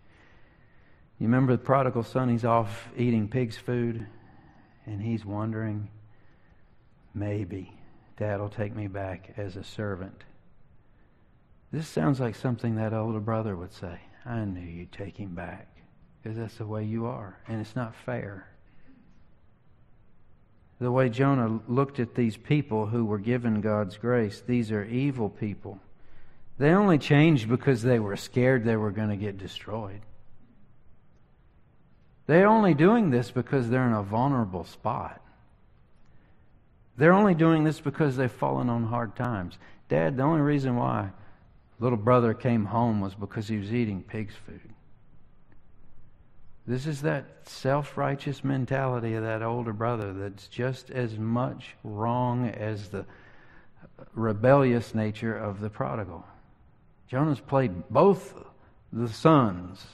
[1.18, 4.06] You remember the prodigal son, he's off eating pig's food,
[4.86, 5.88] and he's wondering,
[7.14, 7.72] maybe
[8.16, 10.24] dad will take me back as a servant.
[11.72, 14.00] This sounds like something that older brother would say.
[14.26, 15.68] I knew you'd take him back
[16.22, 18.46] because that's the way you are, and it's not fair.
[20.80, 25.28] The way Jonah looked at these people who were given God's grace, these are evil
[25.28, 25.78] people.
[26.60, 30.02] They only changed because they were scared they were going to get destroyed.
[32.26, 35.22] They're only doing this because they're in a vulnerable spot.
[36.98, 39.56] They're only doing this because they've fallen on hard times.
[39.88, 41.08] Dad, the only reason why
[41.78, 44.74] little brother came home was because he was eating pig's food.
[46.66, 52.50] This is that self righteous mentality of that older brother that's just as much wrong
[52.50, 53.06] as the
[54.12, 56.22] rebellious nature of the prodigal.
[57.10, 58.34] Jonah's played both
[58.92, 59.84] the sons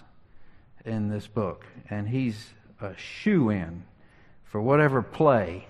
[0.84, 3.84] in this book, and he's a shoe in
[4.44, 5.66] for whatever play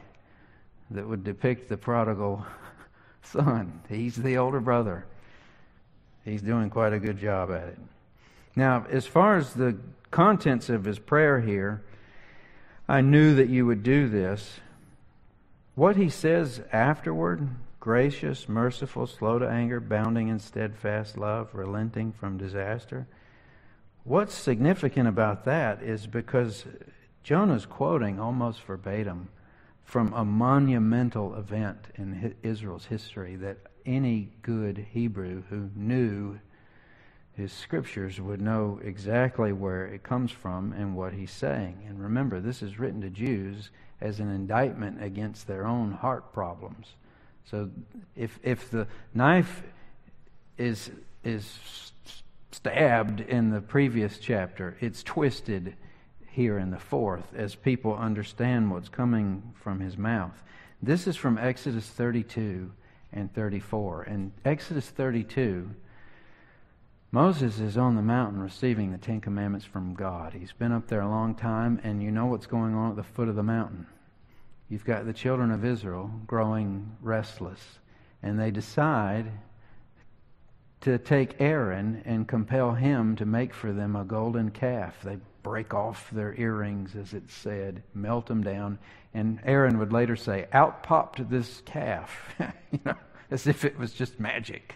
[0.91, 2.45] that would depict the prodigal
[3.23, 3.81] son.
[3.89, 5.07] He's the older brother.
[6.25, 7.79] He's doing quite a good job at it.
[8.57, 9.77] Now, as far as the
[10.11, 11.81] contents of his prayer here,
[12.89, 14.59] I knew that you would do this.
[15.77, 17.49] What he says afterward
[17.87, 23.07] gracious, merciful, slow to anger, bounding in steadfast love, relenting from disaster.
[24.03, 26.65] What's significant about that is because
[27.23, 29.29] Jonah's quoting almost verbatim
[29.85, 36.41] from a monumental event in Israel's history that any good Hebrew who knew
[37.35, 41.85] his scriptures would know exactly where it comes from and what he's saying.
[41.87, 43.71] And remember, this is written to Jews
[44.01, 46.97] as an indictment against their own heart problems.
[47.51, 47.71] So
[48.17, 49.63] if, if the knife
[50.59, 50.91] is,
[51.23, 51.93] is
[52.51, 55.75] stabbed in the previous chapter, it's twisted
[56.31, 60.43] here in the fourth as people understand what's coming from his mouth.
[60.83, 62.73] This is from Exodus 32
[63.13, 64.05] and 34.
[64.05, 65.71] In Exodus 32,
[67.13, 70.35] Moses is on the mountain receiving the Ten Commandments from God.
[70.35, 73.03] He's been up there a long time, and you know what's going on at the
[73.03, 73.87] foot of the mountain.
[74.69, 77.79] You've got the children of Israel growing restless,
[78.23, 79.31] and they decide
[80.81, 85.03] to take Aaron and compel him to make for them a golden calf.
[85.03, 88.79] They break off their earrings, as it said, melt them down,
[89.15, 92.35] and Aaron would later say, "Out popped this calf,"
[92.71, 92.97] you know,
[93.31, 94.75] as if it was just magic.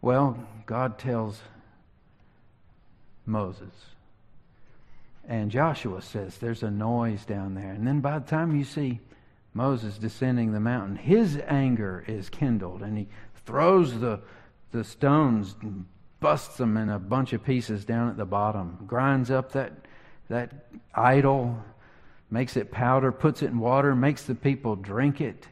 [0.00, 1.40] Well, God tells
[3.26, 3.74] Moses,
[5.28, 7.72] and Joshua says, There's a noise down there.
[7.72, 9.00] And then by the time you see
[9.54, 13.08] Moses descending the mountain, his anger is kindled, and he
[13.44, 14.20] throws the,
[14.72, 15.54] the stones,
[16.20, 19.72] busts them in a bunch of pieces down at the bottom, grinds up that,
[20.28, 21.62] that idol,
[22.30, 25.46] makes it powder, puts it in water, makes the people drink it.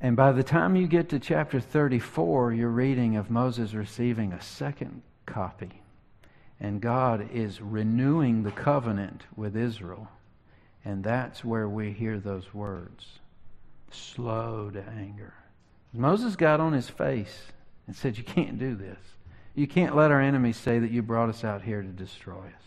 [0.00, 4.40] And by the time you get to chapter 34, you're reading of Moses receiving a
[4.40, 5.82] second copy.
[6.60, 10.08] And God is renewing the covenant with Israel.
[10.84, 13.20] And that's where we hear those words
[13.90, 15.34] slow to anger.
[15.92, 17.46] Moses got on his face
[17.86, 18.98] and said, You can't do this.
[19.54, 22.62] You can't let our enemies say that you brought us out here to destroy us.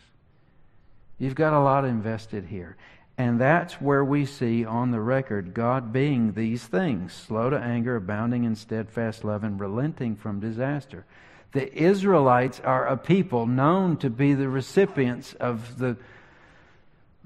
[1.19, 2.75] You've got a lot invested here.
[3.17, 7.95] And that's where we see on the record God being these things slow to anger,
[7.95, 11.05] abounding in steadfast love, and relenting from disaster.
[11.51, 15.97] The Israelites are a people known to be the recipients of the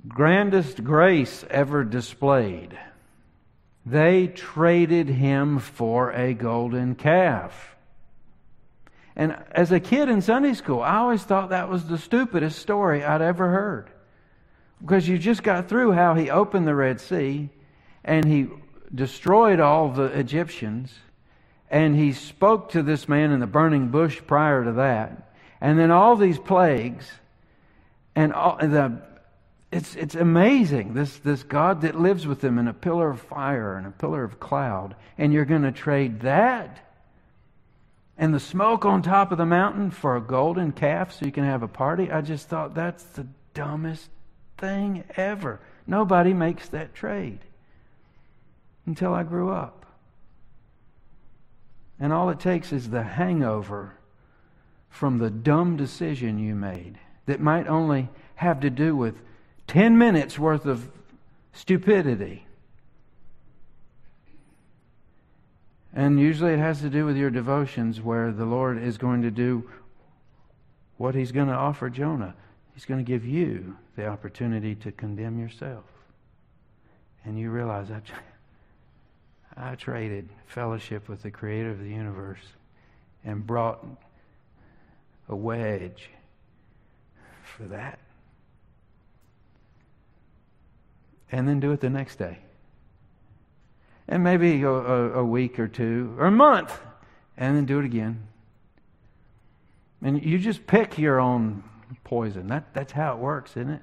[0.07, 2.77] grandest grace ever displayed.
[3.85, 7.75] They traded him for a golden calf.
[9.15, 13.03] And as a kid in Sunday school, I always thought that was the stupidest story
[13.03, 13.89] I'd ever heard.
[14.81, 17.49] Because you just got through how he opened the Red Sea
[18.03, 18.47] and he
[18.93, 20.93] destroyed all the Egyptians
[21.69, 25.33] and he spoke to this man in the burning bush prior to that.
[25.61, 27.09] And then all these plagues
[28.15, 29.01] and all, the
[29.71, 30.93] it's, it's amazing.
[30.93, 34.23] This, this God that lives with them in a pillar of fire and a pillar
[34.23, 34.95] of cloud.
[35.17, 36.85] And you're going to trade that
[38.17, 41.43] and the smoke on top of the mountain for a golden calf so you can
[41.43, 42.11] have a party.
[42.11, 44.09] I just thought that's the dumbest
[44.57, 45.59] thing ever.
[45.85, 47.39] Nobody makes that trade
[48.85, 49.84] until I grew up.
[51.99, 53.97] And all it takes is the hangover
[54.89, 59.15] from the dumb decision you made that might only have to do with
[59.67, 60.89] 10 minutes worth of
[61.53, 62.45] stupidity.
[65.93, 69.31] And usually it has to do with your devotions where the Lord is going to
[69.31, 69.69] do
[70.97, 72.35] what He's going to offer Jonah.
[72.73, 75.85] He's going to give you the opportunity to condemn yourself.
[77.23, 78.01] And you realize I,
[79.57, 82.39] I traded fellowship with the Creator of the universe
[83.23, 83.85] and brought
[85.29, 86.09] a wedge
[87.43, 87.99] for that.
[91.31, 92.37] and then do it the next day.
[94.07, 96.77] And maybe a, a, a, week or two or a month,
[97.35, 98.27] and then do it again.
[100.01, 101.63] And you just pick your own
[102.03, 102.47] poison.
[102.47, 103.81] That, that's how it works, isn't it?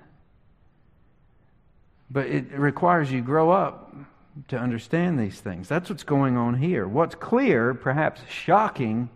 [2.10, 3.94] But it requires you grow up
[4.48, 5.68] to understand these things.
[5.68, 6.86] That's what's going on here.
[6.86, 9.10] What's clear, perhaps shocking,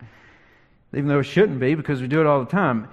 [0.93, 2.87] even though it shouldn't be because we do it all the time,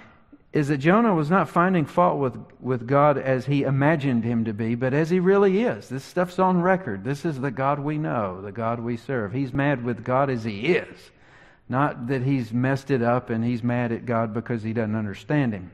[0.52, 4.52] is that Jonah was not finding fault with, with God as he imagined him to
[4.52, 5.88] be, but as he really is.
[5.88, 7.02] This stuff's on record.
[7.02, 9.32] This is the God we know, the God we serve.
[9.32, 11.10] He's mad with God as he is,
[11.68, 15.52] not that he's messed it up and he's mad at God because he doesn't understand
[15.52, 15.72] him.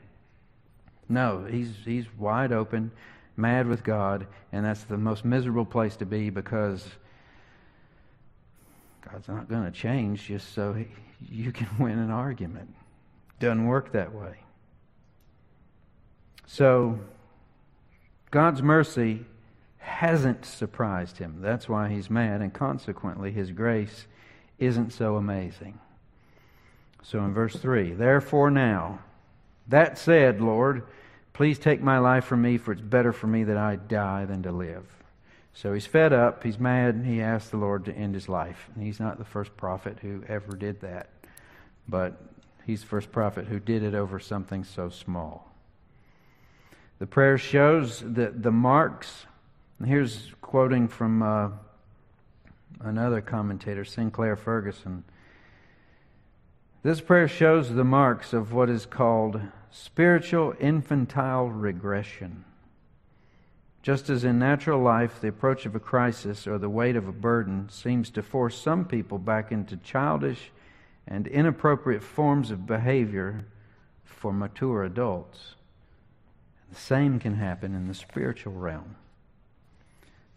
[1.07, 2.91] No, he's, he's wide open,
[3.37, 6.85] mad with God, and that's the most miserable place to be because
[9.09, 10.83] God's not going to change just so
[11.29, 12.73] you can win an argument.
[13.39, 14.35] Doesn't work that way.
[16.45, 16.99] So,
[18.29, 19.25] God's mercy
[19.77, 21.37] hasn't surprised him.
[21.41, 24.05] That's why he's mad, and consequently, his grace
[24.59, 25.79] isn't so amazing.
[27.03, 28.99] So, in verse 3, therefore now,
[29.67, 30.83] that said, Lord,
[31.33, 34.43] please take my life from me, for it's better for me that I die than
[34.43, 34.85] to live.
[35.53, 38.69] So he's fed up, he's mad, and he asks the Lord to end his life.
[38.73, 41.09] And he's not the first prophet who ever did that,
[41.87, 42.21] but
[42.65, 45.51] he's the first prophet who did it over something so small.
[46.99, 49.25] The prayer shows that the marks,
[49.83, 51.49] here's quoting from uh,
[52.81, 55.03] another commentator, Sinclair Ferguson.
[56.83, 59.41] This prayer shows the marks of what is called
[59.71, 62.43] spiritual infantile regression.
[63.81, 67.13] Just as in natural life, the approach of a crisis or the weight of a
[67.13, 70.51] burden seems to force some people back into childish
[71.07, 73.45] and inappropriate forms of behavior
[74.03, 75.55] for mature adults.
[76.69, 78.95] The same can happen in the spiritual realm.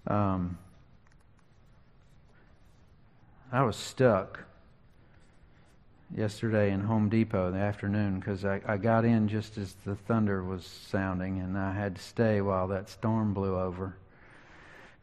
[0.06, 0.58] Um,
[3.52, 4.44] I was stuck
[6.16, 9.94] yesterday in Home Depot in the afternoon because I, I got in just as the
[9.94, 13.96] thunder was sounding, and I had to stay while that storm blew over.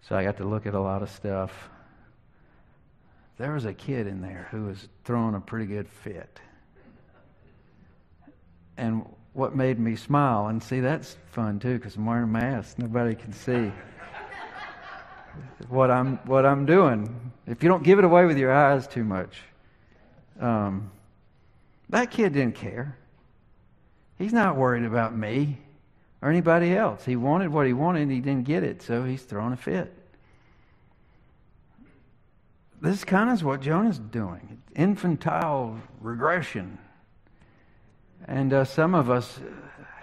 [0.02, 1.70] So I got to look at a lot of stuff.
[3.38, 6.40] There was a kid in there who was throwing a pretty good fit.
[8.78, 10.48] And what made me smile.
[10.48, 12.78] And see, that's fun too because I'm wearing a mask.
[12.80, 13.72] Nobody can see
[15.70, 17.32] what I'm what I'm doing.
[17.48, 19.42] If you don't give it away with your eyes too much,
[20.42, 20.92] Um,
[21.90, 22.98] that kid didn't care.
[24.18, 25.60] He's not worried about me
[26.22, 27.06] or anybody else.
[27.06, 29.94] He wanted what he wanted and he didn't get it, so he's throwing a fit.
[32.82, 36.78] This kind of is what Jonah's doing infantile regression.
[38.28, 39.40] And uh, some of us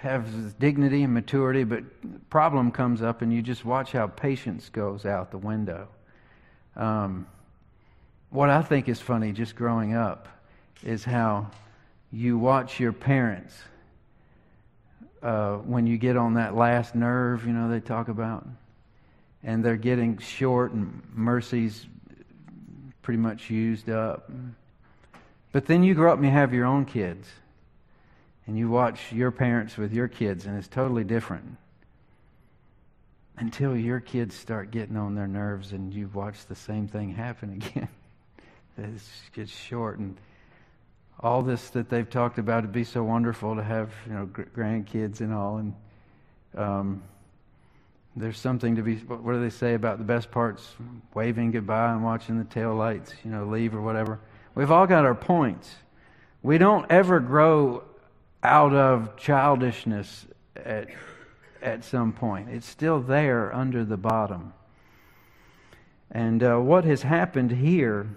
[0.01, 1.82] have dignity and maturity, but
[2.30, 5.89] problem comes up and you just watch how patience goes out the window.
[6.76, 7.26] Um,
[8.31, 10.29] what I think is funny just growing up
[10.85, 11.51] is how
[12.12, 13.55] you watch your parents
[15.22, 18.47] uh, when you get on that last nerve, you know, they talk about,
[19.43, 21.87] and they're getting short and mercy's
[23.03, 24.31] pretty much used up.
[25.51, 27.29] But then you grow up and you have your own kids,
[28.47, 31.57] and you watch your parents with your kids, and it's totally different.
[33.37, 37.53] Until your kids start getting on their nerves and you watch the same thing happen
[37.62, 37.89] again.
[38.79, 39.03] It
[39.35, 40.16] gets short and
[41.20, 42.59] all this that they've talked about.
[42.59, 45.74] It'd be so wonderful to have you know grandkids and all, and
[46.57, 47.03] um,
[48.16, 48.97] there's something to be.
[48.97, 50.74] What do they say about the best parts?
[51.14, 54.20] Waving goodbye and watching the tail lights, you know, leave or whatever.
[54.55, 55.74] We've all got our points.
[56.43, 57.83] We don't ever grow
[58.43, 60.26] out of childishness
[60.57, 60.89] at
[61.62, 62.49] at some point.
[62.49, 64.53] It's still there under the bottom.
[66.11, 68.09] And uh, what has happened here,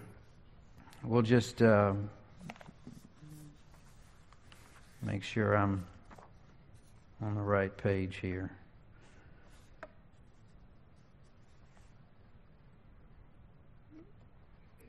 [1.03, 1.61] we'll just.
[1.61, 1.93] Uh,
[5.03, 5.83] Make sure I'm
[7.23, 8.51] on the right page here.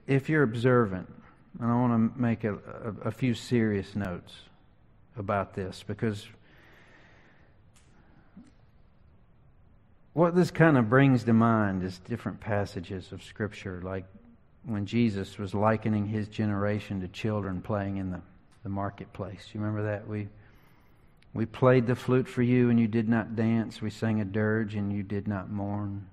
[0.07, 1.11] If you're observant,
[1.59, 4.35] and I want to make a, a, a few serious notes
[5.17, 6.27] about this because
[10.13, 14.05] what this kind of brings to mind is different passages of Scripture, like
[14.65, 18.21] when Jesus was likening his generation to children playing in the
[18.63, 19.49] the marketplace.
[19.53, 20.07] You remember that?
[20.07, 20.29] We,
[21.35, 23.81] we played the flute for you and you did not dance.
[23.81, 26.07] We sang a dirge and you did not mourn.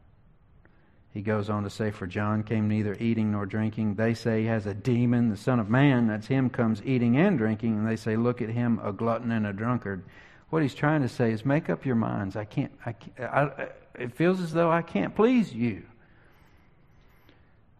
[1.14, 3.96] He goes on to say, For John came neither eating nor drinking.
[3.96, 5.30] They say he has a demon.
[5.30, 7.80] The Son of Man, that's him, comes eating and drinking.
[7.80, 10.04] And they say, Look at him, a glutton and a drunkard.
[10.52, 12.36] What he's trying to say is, Make up your minds.
[12.36, 15.84] I can't, I, can't, I it feels as though I can't please you.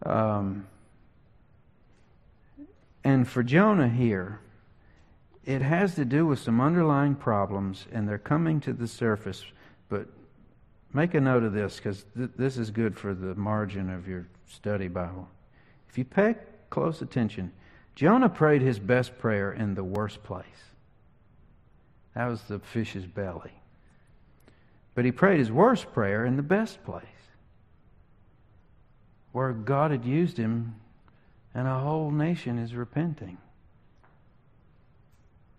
[0.06, 0.68] Um,
[3.04, 4.40] and for Jonah here,
[5.46, 9.44] it has to do with some underlying problems, and they're coming to the surface.
[9.88, 10.08] But
[10.94, 14.28] make a note of this because th- this is good for the margin of your
[14.48, 15.28] study Bible.
[15.90, 16.36] If you pay
[16.70, 17.52] close attention,
[17.96, 20.46] Jonah prayed his best prayer in the worst place.
[22.16, 23.54] That was the fish's belly.
[24.96, 27.06] But he prayed his worst prayer in the best place,
[29.32, 30.76] where God had used him
[31.54, 33.38] and a whole nation is repenting.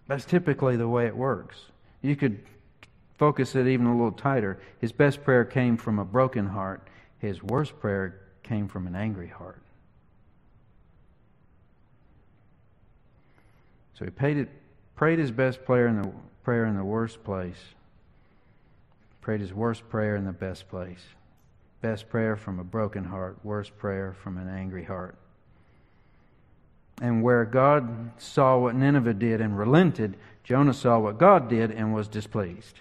[0.07, 1.57] That's typically the way it works.
[2.03, 2.41] You could
[3.19, 4.59] focus it even a little tighter.
[4.81, 9.29] His best prayer came from a broken heart, his worst prayer came from an angry
[9.29, 9.61] heart.
[13.95, 14.49] So he paid it,
[14.97, 16.11] prayed his best prayer in the
[16.43, 17.61] prayer in the worst place.
[19.21, 21.03] Prayed his worst prayer in the best place.
[21.81, 25.17] Best prayer from a broken heart, worst prayer from an angry heart.
[27.01, 31.95] And where God saw what Nineveh did and relented, Jonah saw what God did and
[31.95, 32.81] was displeased.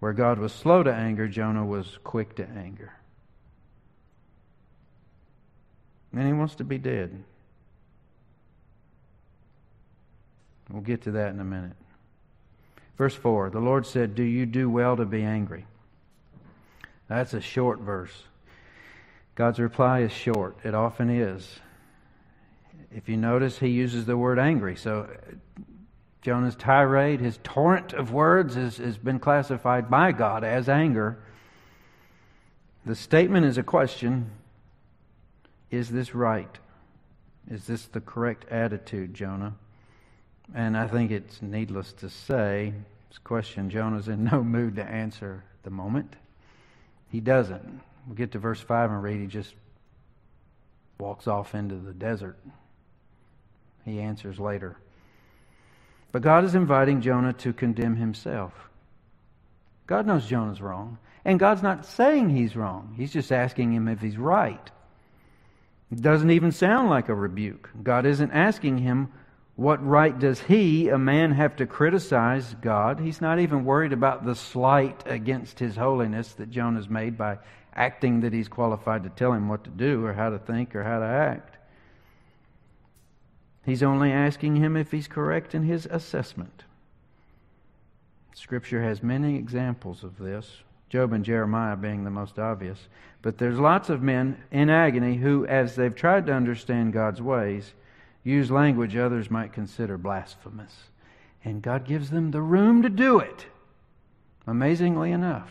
[0.00, 2.92] Where God was slow to anger, Jonah was quick to anger.
[6.12, 7.24] And he wants to be dead.
[10.68, 11.76] We'll get to that in a minute.
[12.98, 15.66] Verse 4 The Lord said, Do you do well to be angry?
[17.08, 18.24] That's a short verse.
[19.34, 20.58] God's reply is short.
[20.64, 21.60] It often is
[22.94, 24.76] if you notice, he uses the word angry.
[24.76, 25.08] So
[26.20, 31.18] Jonah's tirade, his torrent of words, is, has been classified by God as anger.
[32.84, 34.30] The statement is a question
[35.70, 36.58] Is this right?
[37.50, 39.54] Is this the correct attitude, Jonah?
[40.54, 42.74] And I think it's needless to say,
[43.08, 46.14] this question Jonah's in no mood to answer at the moment.
[47.12, 47.80] He doesn't.
[48.06, 49.54] We'll get to verse 5 and read, he just
[50.98, 52.38] walks off into the desert.
[53.84, 54.78] He answers later.
[56.10, 58.52] But God is inviting Jonah to condemn himself.
[59.86, 60.98] God knows Jonah's wrong.
[61.24, 64.70] And God's not saying he's wrong, He's just asking him if he's right.
[65.92, 67.70] It doesn't even sound like a rebuke.
[67.82, 69.12] God isn't asking him,
[69.56, 73.00] What right does he, a man, have to criticize God?
[73.00, 77.38] He's not even worried about the slight against his holiness that Jonah's made by
[77.74, 80.82] acting that he's qualified to tell him what to do or how to think or
[80.82, 81.56] how to act.
[83.64, 86.64] He's only asking him if he's correct in his assessment.
[88.34, 92.88] Scripture has many examples of this, Job and Jeremiah being the most obvious.
[93.20, 97.72] But there's lots of men in agony who, as they've tried to understand God's ways,
[98.24, 100.74] use language others might consider blasphemous.
[101.44, 103.46] And God gives them the room to do it,
[104.46, 105.50] amazingly enough.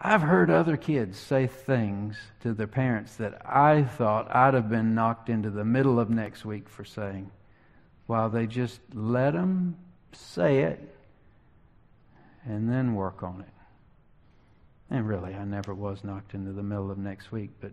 [0.00, 4.94] I've heard other kids say things to their parents that I thought I'd have been
[4.94, 7.30] knocked into the middle of next week for saying,
[8.06, 9.76] while they just let them
[10.12, 10.96] say it
[12.44, 13.48] and then work on it.
[14.90, 17.72] And really, I never was knocked into the middle of next week, but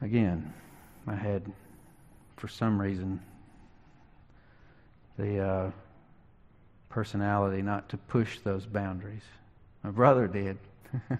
[0.00, 0.54] again,
[1.10, 1.42] I had,
[2.36, 3.20] for some reason,
[5.18, 5.70] the uh,
[6.88, 9.24] personality not to push those boundaries.
[9.82, 10.56] My brother did.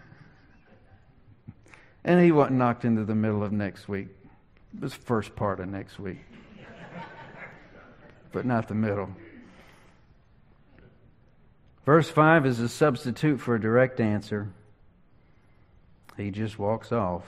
[2.05, 4.07] and he wasn't knocked into the middle of next week.
[4.74, 6.20] It was first part of next week.
[8.30, 9.11] but not the middle.
[11.84, 14.53] Verse 5 is a substitute for a direct answer.
[16.16, 17.24] He just walks off.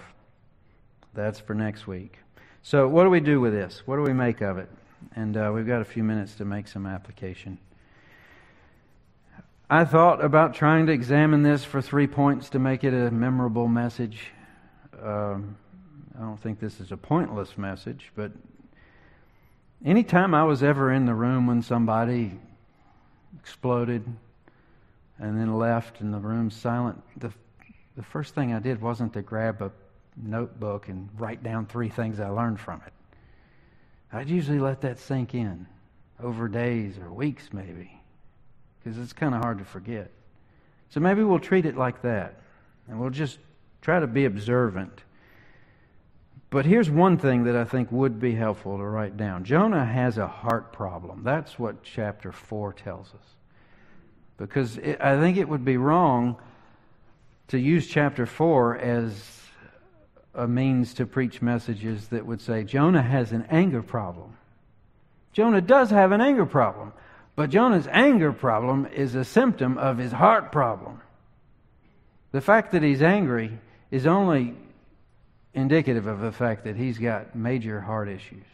[1.12, 2.18] That's for next week.
[2.64, 3.82] So, what do we do with this?
[3.86, 4.68] What do we make of it?
[5.16, 7.58] And uh, we've got a few minutes to make some application.
[9.68, 13.66] I thought about trying to examine this for three points to make it a memorable
[13.66, 14.28] message.
[15.02, 15.56] Um,
[16.16, 18.30] I don't think this is a pointless message, but
[19.84, 22.38] anytime I was ever in the room when somebody
[23.40, 24.04] exploded
[25.18, 27.32] and then left and the room's silent, the,
[27.96, 29.72] the first thing I did wasn't to grab a
[30.16, 32.92] notebook and write down three things I learned from it.
[34.12, 35.66] I'd usually let that sink in
[36.22, 37.90] over days or weeks, maybe,
[38.78, 40.10] because it's kind of hard to forget.
[40.90, 42.40] So maybe we'll treat it like that,
[42.86, 43.38] and we'll just
[43.80, 45.02] try to be observant.
[46.50, 50.18] But here's one thing that I think would be helpful to write down Jonah has
[50.18, 51.22] a heart problem.
[51.24, 53.34] That's what chapter 4 tells us.
[54.36, 56.36] Because it, I think it would be wrong
[57.48, 59.41] to use chapter 4 as
[60.34, 64.36] a means to preach messages that would say Jonah has an anger problem.
[65.32, 66.92] Jonah does have an anger problem,
[67.36, 71.00] but Jonah's anger problem is a symptom of his heart problem.
[72.32, 73.58] The fact that he's angry
[73.90, 74.54] is only
[75.54, 78.44] indicative of the fact that he's got major heart issues.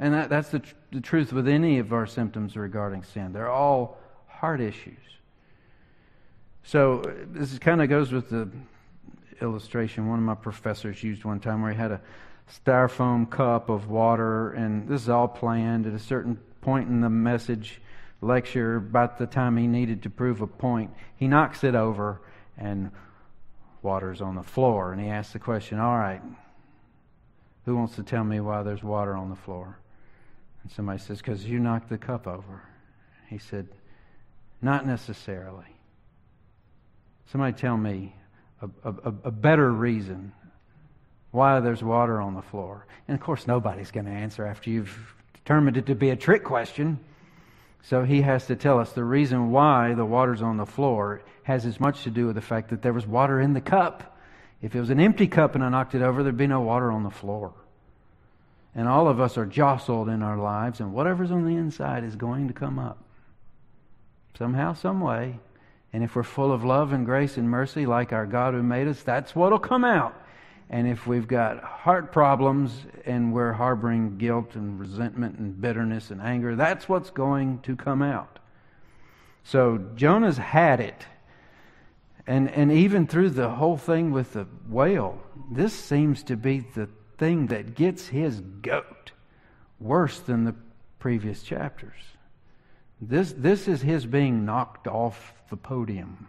[0.00, 3.32] And that, that's the, tr- the truth with any of our symptoms regarding sin.
[3.32, 4.98] They're all heart issues.
[6.64, 7.02] So
[7.32, 8.48] this kind of goes with the
[9.42, 12.00] illustration one of my professors used one time where he had a
[12.50, 17.10] styrofoam cup of water, and this is all planned at a certain point in the
[17.10, 17.80] message
[18.22, 22.20] lecture, about the time he needed to prove a point, he knocks it over
[22.56, 22.90] and
[23.82, 24.92] water's on the floor.
[24.92, 26.22] And he asks the question, All right,
[27.64, 29.78] who wants to tell me why there's water on the floor?
[30.62, 32.62] And somebody says, Because you knocked the cup over.
[33.28, 33.68] He said,
[34.62, 35.66] Not necessarily.
[37.26, 38.14] Somebody tell me
[38.62, 40.32] a, a, a better reason
[41.30, 42.86] why there's water on the floor.
[43.08, 46.44] And of course, nobody's going to answer after you've determined it to be a trick
[46.44, 47.00] question.
[47.82, 51.66] So he has to tell us the reason why the water's on the floor has
[51.66, 54.16] as much to do with the fact that there was water in the cup.
[54.60, 56.92] If it was an empty cup and I knocked it over, there'd be no water
[56.92, 57.52] on the floor.
[58.74, 62.16] And all of us are jostled in our lives, and whatever's on the inside is
[62.16, 62.98] going to come up.
[64.38, 65.38] Somehow, some way.
[65.92, 68.88] And if we're full of love and grace and mercy, like our God who made
[68.88, 70.18] us, that's what'll come out.
[70.70, 72.72] And if we've got heart problems
[73.04, 78.00] and we're harboring guilt and resentment and bitterness and anger, that's what's going to come
[78.00, 78.38] out.
[79.44, 81.06] So Jonah's had it.
[82.26, 85.20] And, and even through the whole thing with the whale,
[85.50, 86.88] this seems to be the
[87.18, 89.12] thing that gets his goat
[89.78, 90.54] worse than the
[91.00, 91.98] previous chapters.
[93.00, 96.28] This, this is his being knocked off the podium.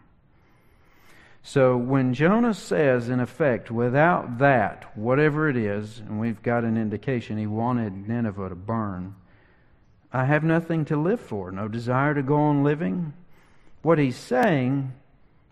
[1.42, 6.78] So when Jonah says, in effect, without that, whatever it is, and we've got an
[6.78, 9.16] indication he wanted Nineveh to burn,
[10.12, 13.14] I have nothing to live for, no desire to go on living.
[13.82, 14.94] What he's saying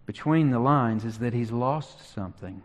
[0.05, 2.61] between the lines is that he's lost something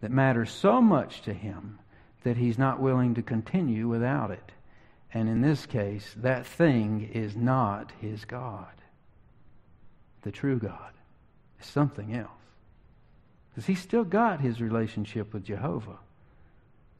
[0.00, 1.78] that matters so much to him
[2.24, 4.52] that he's not willing to continue without it.
[5.12, 8.66] And in this case, that thing is not his God.
[10.24, 10.92] The true God
[11.60, 12.30] is something else.
[13.50, 15.98] Because he still got his relationship with Jehovah,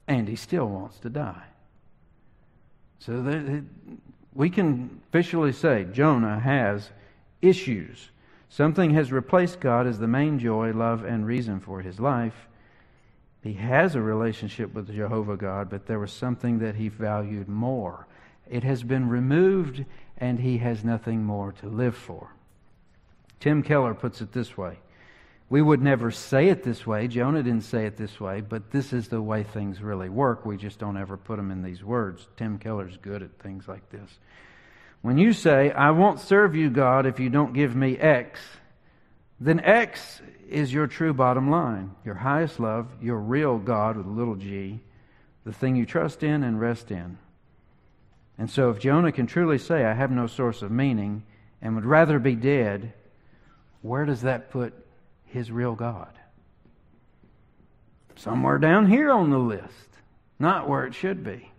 [0.07, 1.43] and he still wants to die.
[3.01, 3.63] So
[4.35, 6.91] we can officially say Jonah has
[7.43, 8.11] issues.
[8.51, 12.47] Something has replaced God as the main joy, love, and reason for his life.
[13.43, 18.07] He has a relationship with Jehovah God, but there was something that he valued more.
[18.49, 19.85] It has been removed,
[20.19, 22.31] and he has nothing more to live for.
[23.45, 24.79] Tim Keller puts it this way
[25.51, 27.09] We would never say it this way.
[27.09, 30.47] Jonah didn't say it this way, but this is the way things really work.
[30.47, 32.27] We just don't ever put them in these words.
[32.39, 34.11] Tim Keller's good at things like this.
[35.03, 38.41] When you say, I won't serve you, God, if you don't give me X,
[39.39, 44.09] then X is your true bottom line, your highest love, your real God with a
[44.09, 44.81] little g,
[45.45, 47.19] the thing you trust in and rest in.
[48.39, 51.25] And so, if Jonah can truly say, I have no source of meaning
[51.61, 52.95] and would rather be dead,
[53.85, 54.73] where does that put
[55.27, 56.09] his real God?
[58.17, 59.91] Somewhere down here on the list,
[60.39, 61.51] not where it should be.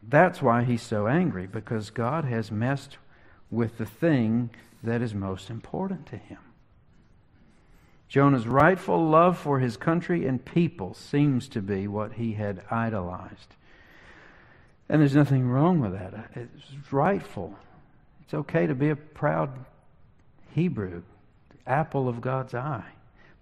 [0.00, 2.98] That's why he's so angry, because God has messed
[3.50, 4.50] with the thing
[4.84, 6.38] that is most important to him.
[8.08, 13.56] Jonah's rightful love for his country and people seems to be what he had idolized.
[14.88, 16.30] And there's nothing wrong with that.
[16.36, 17.58] It's rightful.
[18.22, 19.50] It's okay to be a proud
[20.54, 21.02] Hebrew,
[21.66, 22.90] apple of God's eye.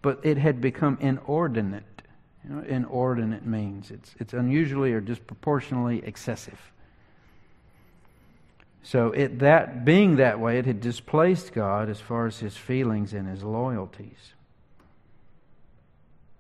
[0.03, 1.85] But it had become inordinate.
[2.45, 6.59] You know, inordinate means it's, it's unusually or disproportionately excessive.
[8.83, 13.13] So it that being that way, it had displaced God as far as his feelings
[13.13, 14.33] and his loyalties.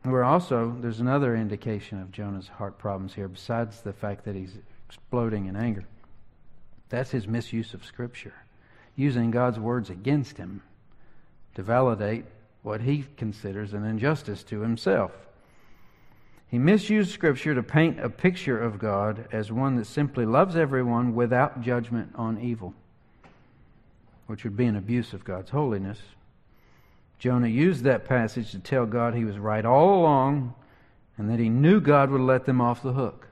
[0.05, 4.55] We're also, there's another indication of Jonah's heart problems here, besides the fact that he's
[4.89, 5.85] exploding in anger.
[6.89, 8.33] That's his misuse of Scripture,
[9.01, 10.63] using God's words against him
[11.55, 12.25] to validate
[12.63, 15.13] what he considers an injustice to himself.
[16.49, 21.15] He misused Scripture to paint a picture of God as one that simply loves everyone
[21.15, 22.75] without judgment on evil,
[24.27, 25.99] which would be an abuse of God's holiness.
[27.19, 30.55] Jonah used that passage to tell God he was right all along
[31.17, 33.29] and that he knew God would let them off the hook.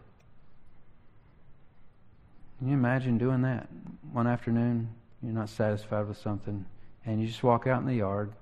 [2.59, 3.69] Can you imagine doing that
[4.13, 4.89] one afternoon?
[5.23, 6.65] You're not satisfied with something,
[7.05, 8.33] and you just walk out in the yard,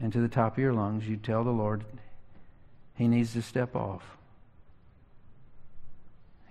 [0.00, 1.84] and to the top of your lungs, you tell the Lord
[2.94, 4.16] he needs to step off.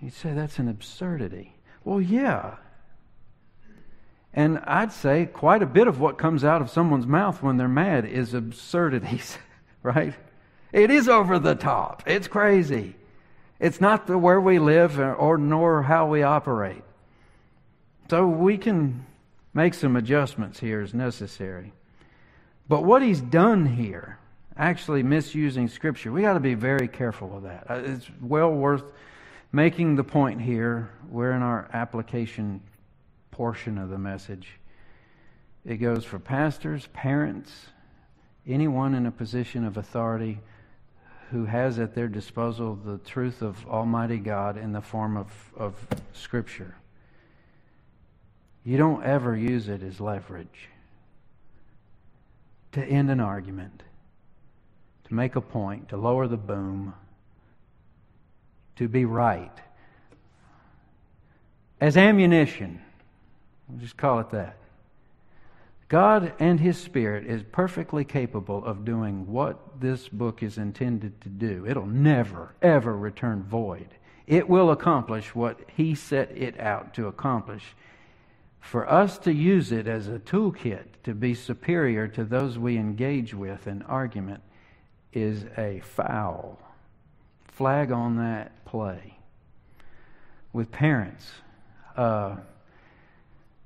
[0.00, 1.56] You'd say that's an absurdity.
[1.84, 2.56] Well, yeah,
[4.34, 7.68] and I'd say quite a bit of what comes out of someone's mouth when they're
[7.68, 9.38] mad is absurdities,
[9.82, 10.14] right?
[10.72, 12.02] It is over the top.
[12.06, 12.94] It's crazy.
[13.58, 16.84] It's not the where we live or nor how we operate.
[18.10, 19.04] So we can
[19.54, 21.72] make some adjustments here as necessary.
[22.68, 24.18] But what he's done here,
[24.56, 27.66] actually misusing Scripture, we got to be very careful of that.
[27.70, 28.84] Uh, it's well worth
[29.52, 30.90] making the point here.
[31.08, 32.60] We're in our application
[33.30, 34.48] portion of the message.
[35.64, 37.52] It goes for pastors, parents,
[38.46, 40.40] anyone in a position of authority
[41.30, 45.74] who has at their disposal the truth of Almighty God in the form of, of
[46.12, 46.74] Scripture.
[48.68, 50.68] You don't ever use it as leverage
[52.72, 53.82] to end an argument,
[55.06, 56.92] to make a point, to lower the boom,
[58.76, 59.56] to be right.
[61.80, 62.82] As ammunition
[63.68, 64.56] We'll just call it that.
[65.88, 71.30] God and His Spirit is perfectly capable of doing what this book is intended to
[71.30, 71.64] do.
[71.66, 73.88] It'll never, ever return void.
[74.26, 77.74] It will accomplish what He set it out to accomplish.
[78.60, 83.34] For us to use it as a toolkit to be superior to those we engage
[83.34, 84.42] with in argument
[85.12, 86.58] is a foul.
[87.44, 89.18] Flag on that play.
[90.52, 91.30] With parents,
[91.96, 92.36] uh,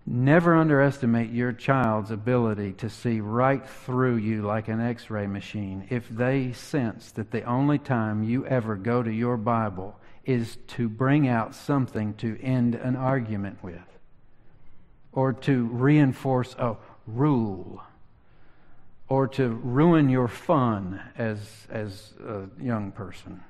[0.04, 5.86] Never underestimate your child's ability to see right through you like an x ray machine
[5.90, 10.88] if they sense that the only time you ever go to your Bible is to
[10.88, 13.91] bring out something to end an argument with
[15.12, 17.82] or to reinforce a rule
[19.08, 23.42] or to ruin your fun as, as a young person.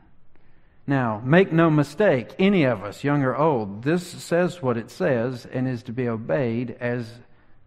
[0.87, 5.47] Now, make no mistake, any of us, young or old, this says what it says
[5.47, 7.09] and is to be obeyed as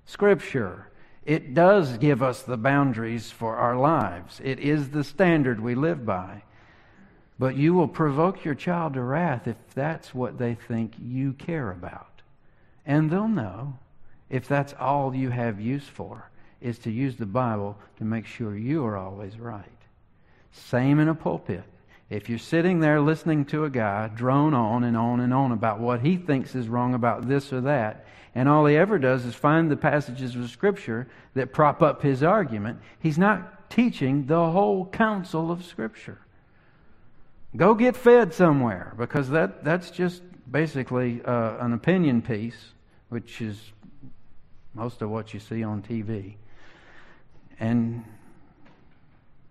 [0.06, 0.90] Scripture.
[1.24, 6.06] It does give us the boundaries for our lives, it is the standard we live
[6.06, 6.44] by.
[7.40, 11.72] But you will provoke your child to wrath if that's what they think you care
[11.72, 12.22] about.
[12.86, 13.78] And they'll know
[14.30, 16.30] if that's all you have use for,
[16.62, 19.66] is to use the Bible to make sure you are always right.
[20.52, 21.64] Same in a pulpit.
[22.10, 25.80] If you're sitting there listening to a guy drone on and on and on about
[25.80, 28.06] what he thinks is wrong about this or that,
[28.36, 32.22] and all he ever does is find the passages of Scripture that prop up his
[32.22, 36.20] argument, he's not teaching the whole counsel of Scripture.
[37.56, 40.22] Go get fed somewhere because that, that's just
[40.52, 42.74] basically uh, an opinion piece,
[43.10, 43.72] which is
[44.76, 46.36] most of what you see on TV.
[47.60, 48.04] And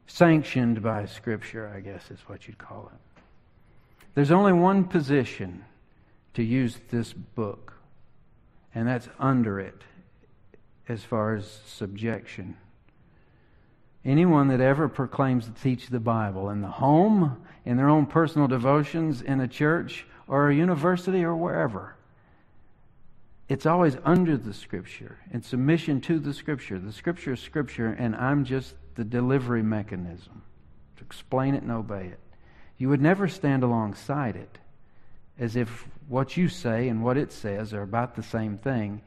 [0.07, 3.22] sanctioned by Scripture, I guess is what you'd call it.
[4.14, 5.64] There's only one position
[6.35, 7.72] to use this book,
[8.75, 9.83] and that's under it
[10.89, 12.57] as far as subjection.
[14.05, 18.47] Anyone that ever proclaims to teach the Bible in the home, in their own personal
[18.47, 21.97] devotions, in a church, or a university, or wherever,
[23.55, 26.76] it's always under the Scripture, in submission to the Scripture.
[26.76, 30.42] The Scripture is Scripture, and I'm just the delivery mechanism
[30.96, 32.18] to explain it and obey it.
[32.78, 34.59] You would never stand alongside it
[35.38, 39.02] as if what you say and what it says are about the same thing.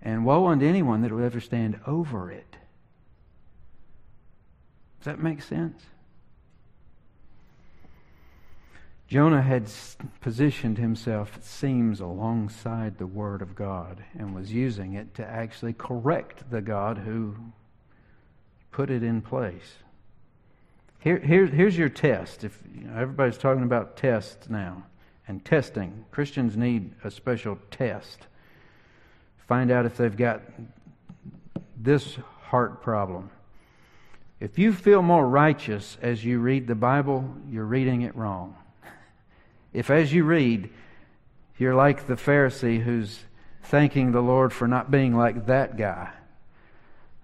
[0.00, 2.56] And woe unto anyone that would ever stand over it.
[5.00, 5.82] Does that make sense?
[9.08, 9.70] Jonah had
[10.20, 15.74] positioned himself, it seems, alongside the Word of God and was using it to actually
[15.74, 17.36] correct the God who
[18.72, 19.76] put it in place.
[20.98, 22.42] Here, here, here's your test.
[22.42, 24.82] If you know, everybody's talking about tests now
[25.28, 28.26] and testing, Christians need a special test.
[29.46, 30.42] Find out if they've got
[31.76, 33.30] this heart problem.
[34.40, 38.56] If you feel more righteous as you read the Bible, you're reading it wrong.
[39.76, 40.70] If as you read,
[41.58, 43.20] you're like the Pharisee who's
[43.64, 46.12] thanking the Lord for not being like that guy,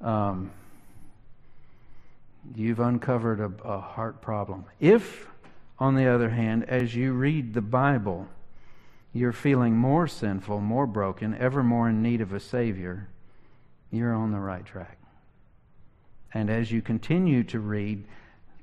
[0.02, 0.50] um,
[2.54, 4.66] you've uncovered a, a heart problem.
[4.80, 5.26] If,
[5.78, 8.28] on the other hand, as you read the Bible,
[9.14, 13.08] you're feeling more sinful, more broken, ever more in need of a Savior,
[13.90, 14.98] you're on the right track.
[16.34, 18.04] And as you continue to read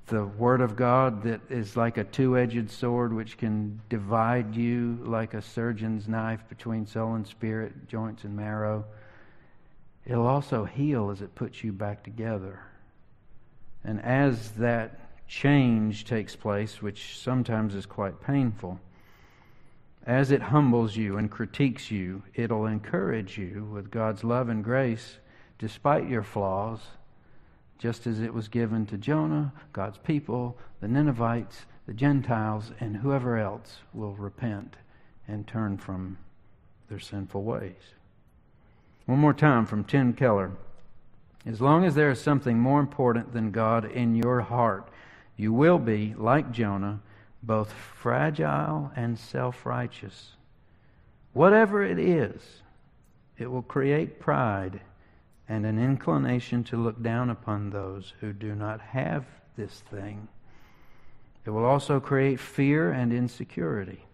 [0.09, 4.97] the Word of God that is like a two edged sword which can divide you
[5.03, 8.85] like a surgeon's knife between soul and spirit, joints and marrow,
[10.05, 12.59] it'll also heal as it puts you back together.
[13.83, 18.79] And as that change takes place, which sometimes is quite painful,
[20.05, 25.17] as it humbles you and critiques you, it'll encourage you with God's love and grace,
[25.59, 26.79] despite your flaws,
[27.79, 33.37] just as it was given to Jonah, God's people, the Ninevites, the Gentiles, and whoever
[33.37, 34.75] else will repent
[35.27, 36.17] and turn from
[36.89, 37.95] their sinful ways.
[39.05, 40.51] One more time from Tim Keller.
[41.45, 44.89] As long as there is something more important than God in your heart,
[45.37, 46.99] you will be, like Jonah,
[47.41, 50.33] both fragile and self righteous.
[51.31, 52.61] Whatever it is,
[53.37, 54.81] it will create pride
[55.49, 59.25] and an inclination to look down upon those who do not have
[59.57, 60.27] this thing.
[61.43, 64.05] It will also create fear and insecurity.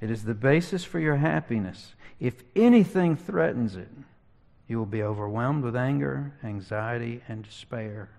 [0.00, 1.94] It is the basis for your happiness.
[2.18, 3.88] If anything threatens it,
[4.66, 8.10] you will be overwhelmed with anger, anxiety, and despair.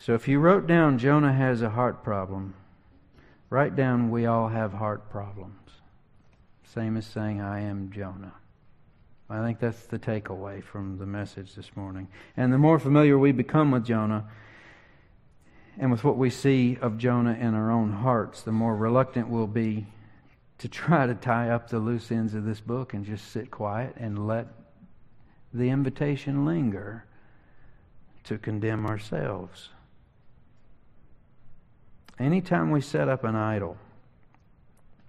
[0.00, 2.54] So if you wrote down Jonah has a heart problem,
[3.48, 5.54] write down we all have heart problems.
[6.64, 8.32] Same as saying I am Jonah.
[9.30, 12.08] I think that's the takeaway from the message this morning.
[12.36, 14.28] And the more familiar we become with Jonah
[15.78, 19.46] and with what we see of Jonah in our own hearts, the more reluctant we'll
[19.46, 19.86] be
[20.58, 23.94] to try to tie up the loose ends of this book and just sit quiet
[23.96, 24.48] and let
[25.54, 27.04] the invitation linger
[28.24, 29.68] to condemn ourselves.
[32.18, 33.78] Anytime we set up an idol,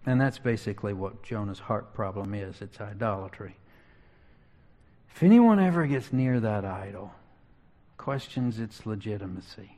[0.06, 3.58] and that's basically what Jonah's heart problem is it's idolatry.
[5.16, 7.14] If anyone ever gets near that idol,
[7.98, 9.78] questions its legitimacy,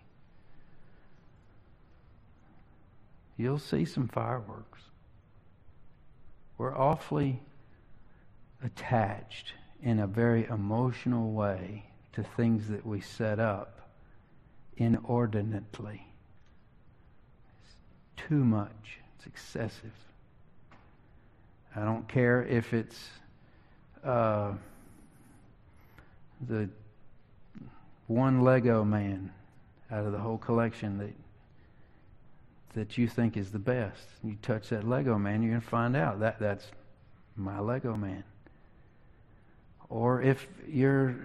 [3.36, 4.82] you'll see some fireworks.
[6.58, 7.42] We're awfully
[8.64, 13.90] attached in a very emotional way to things that we set up
[14.78, 16.08] inordinately.
[17.66, 17.76] It's
[18.30, 19.92] too much, it's excessive.
[21.76, 23.10] I don't care if it's
[24.04, 24.54] uh,
[26.48, 26.70] the
[28.08, 29.32] one Lego man
[29.92, 31.14] out of the whole collection that
[32.74, 34.08] that you think is the best.
[34.24, 36.66] You touch that Lego man, you're going to find out that that's
[37.36, 38.24] my Lego man.
[39.90, 41.16] Or if you're,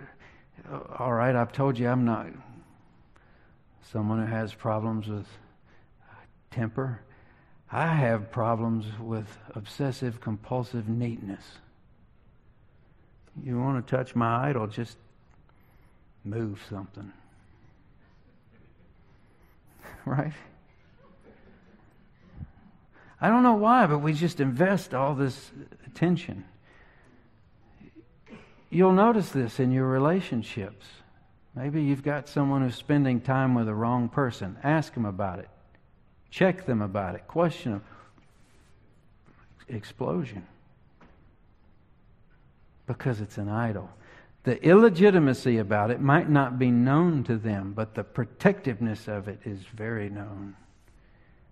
[0.71, 2.27] uh, all right, I've told you I'm not
[3.93, 5.27] someone who has problems with
[6.51, 7.01] temper.
[7.71, 11.45] I have problems with obsessive compulsive neatness.
[13.43, 14.99] You want to touch my idol, just
[16.29, 17.13] move something.
[20.05, 20.33] right?
[23.21, 25.51] I don't know why, but we just invest all this
[25.87, 26.45] attention.
[28.71, 30.87] You'll notice this in your relationships.
[31.55, 34.57] Maybe you've got someone who's spending time with the wrong person.
[34.63, 35.49] Ask them about it.
[36.31, 37.27] Check them about it.
[37.27, 37.85] Question them.
[39.69, 40.47] Explosion.
[42.87, 43.91] Because it's an idol.
[44.45, 49.41] The illegitimacy about it might not be known to them, but the protectiveness of it
[49.45, 50.57] is very known.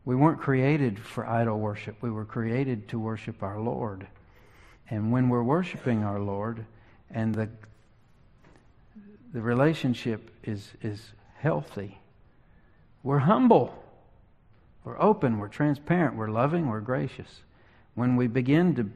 [0.05, 1.97] We weren't created for idol worship.
[2.01, 4.07] We were created to worship our Lord.
[4.89, 6.65] And when we're worshiping our Lord
[7.11, 7.49] and the,
[9.33, 11.99] the relationship is, is healthy,
[13.03, 13.83] we're humble.
[14.85, 15.39] We're open.
[15.39, 16.17] We're transparent.
[16.17, 16.69] We're loving.
[16.69, 17.43] We're gracious.
[17.95, 18.89] When we begin to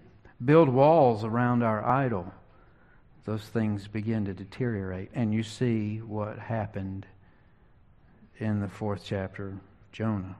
[0.44, 2.32] build walls around our idol,
[3.24, 5.10] those things begin to deteriorate.
[5.14, 7.06] And you see what happened
[8.38, 9.54] in the fourth chapter of
[9.92, 10.36] Jonah.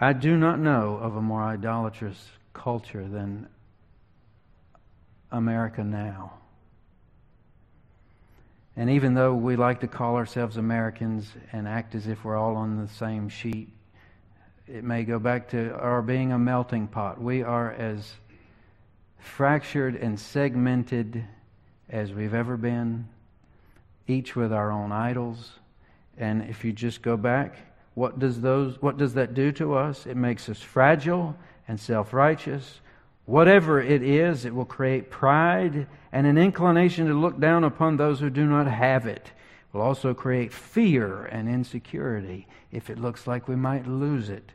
[0.00, 3.48] I do not know of a more idolatrous culture than
[5.30, 6.34] America now.
[8.76, 12.56] And even though we like to call ourselves Americans and act as if we're all
[12.56, 13.68] on the same sheet,
[14.66, 17.20] it may go back to our being a melting pot.
[17.20, 18.14] We are as
[19.18, 21.24] fractured and segmented
[21.92, 23.06] as we've ever been,
[24.08, 25.52] each with our own idols.
[26.16, 27.56] And if you just go back,
[27.94, 30.06] what does those what does that do to us?
[30.06, 31.36] It makes us fragile
[31.68, 32.80] and self-righteous.
[33.26, 38.18] Whatever it is, it will create pride and an inclination to look down upon those
[38.18, 39.30] who do not have it.
[39.30, 44.52] It will also create fear and insecurity if it looks like we might lose it.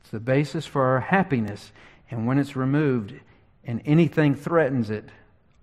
[0.00, 1.72] It's the basis for our happiness,
[2.10, 3.14] and when it's removed
[3.64, 5.08] and anything threatens it,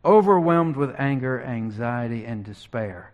[0.04, 3.12] overwhelmed with anger, anxiety, and despair.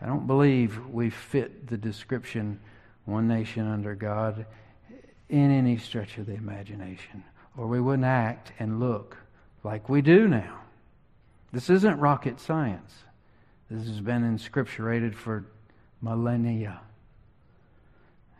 [0.00, 2.60] I don't believe we fit the description
[3.04, 4.46] one nation under God
[5.28, 7.24] in any stretch of the imagination,
[7.56, 9.16] or we wouldn't act and look
[9.62, 10.60] like we do now.
[11.52, 12.92] This isn't rocket science.
[13.70, 15.46] This has been inscripturated for
[16.02, 16.80] millennia.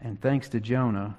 [0.01, 1.16] And thanks to Jonah,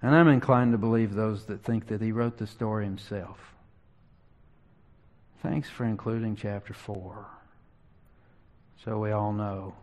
[0.00, 3.53] and I'm inclined to believe those that think that he wrote the story himself.
[5.44, 7.26] Thanks for including chapter 4.
[8.82, 9.74] So we all know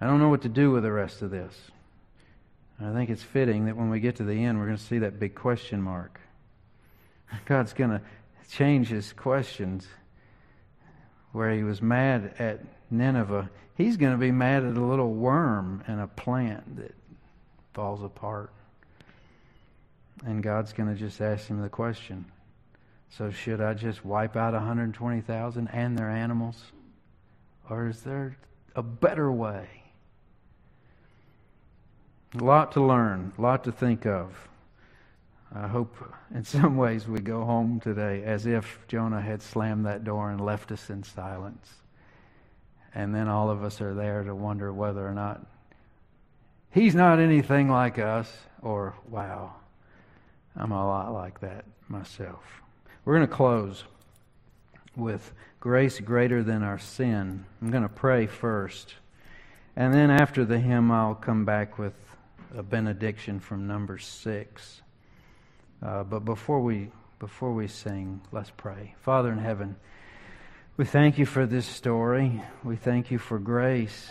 [0.00, 1.54] I don't know what to do with the rest of this.
[2.80, 4.98] I think it's fitting that when we get to the end, we're going to see
[4.98, 6.20] that big question mark.
[7.46, 8.00] God's going to
[8.50, 9.86] change his questions.
[11.30, 12.60] Where he was mad at
[12.90, 16.94] Nineveh, he's going to be mad at a little worm and a plant that
[17.72, 18.52] falls apart.
[20.24, 22.24] And God's going to just ask him the question
[23.10, 26.72] So, should I just wipe out 120,000 and their animals?
[27.70, 28.36] Or is there
[28.74, 29.68] a better way?
[32.34, 34.48] A lot to learn, a lot to think of.
[35.54, 35.96] I hope
[36.34, 40.40] in some ways we go home today as if Jonah had slammed that door and
[40.40, 41.68] left us in silence.
[42.94, 45.46] And then all of us are there to wonder whether or not
[46.70, 48.30] he's not anything like us,
[48.62, 49.54] or wow,
[50.58, 52.42] I'm a lot like that myself.
[53.04, 53.84] We're going to close
[54.96, 57.44] with grace greater than our sin.
[57.62, 58.94] I'm going to pray first.
[59.76, 61.94] And then after the hymn, I'll come back with
[62.56, 64.82] a benediction from number six.
[65.80, 66.90] Uh, but before we
[67.20, 68.94] before we sing, let's pray.
[69.00, 69.76] Father in heaven,
[70.76, 72.42] we thank you for this story.
[72.62, 74.08] We thank you for grace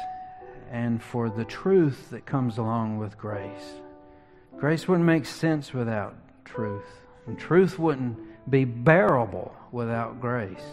[0.69, 3.75] and for the truth that comes along with grace.
[4.57, 6.15] Grace wouldn't make sense without
[6.47, 6.85] truth,
[7.27, 8.17] and truth wouldn't
[8.49, 10.63] be bearable without grace.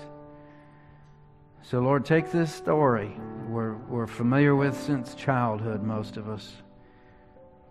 [1.62, 3.12] So, Lord, take this story
[3.48, 6.52] we're, we're familiar with since childhood, most of us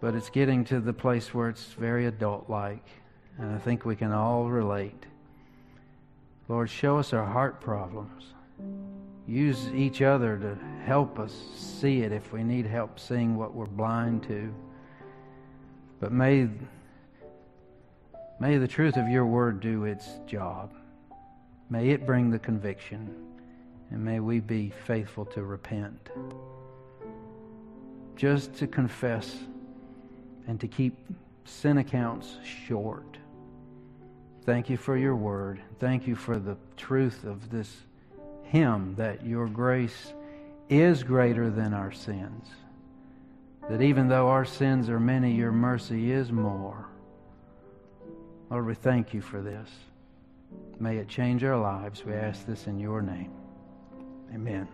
[0.03, 2.85] but it's getting to the place where it's very adult like.
[3.37, 5.05] And I think we can all relate.
[6.49, 8.25] Lord, show us our heart problems.
[9.25, 13.65] Use each other to help us see it if we need help seeing what we're
[13.65, 14.53] blind to.
[16.01, 16.49] But may,
[18.43, 20.73] may the truth of your word do its job.
[21.69, 23.15] May it bring the conviction.
[23.89, 26.09] And may we be faithful to repent.
[28.17, 29.33] Just to confess
[30.45, 30.93] and to keep
[31.45, 32.35] sin accounts
[32.67, 33.17] short.
[34.43, 35.61] Thank you for your word.
[35.79, 37.73] Thank you for the truth of this
[38.43, 40.11] hymn that your grace
[40.67, 42.47] is greater than our sins.
[43.69, 46.89] That even though our sins are many, your mercy is more.
[48.49, 49.69] Lord, we thank you for this.
[50.79, 52.03] May it change our lives.
[52.05, 53.31] We ask this in your name.
[54.33, 54.67] Amen.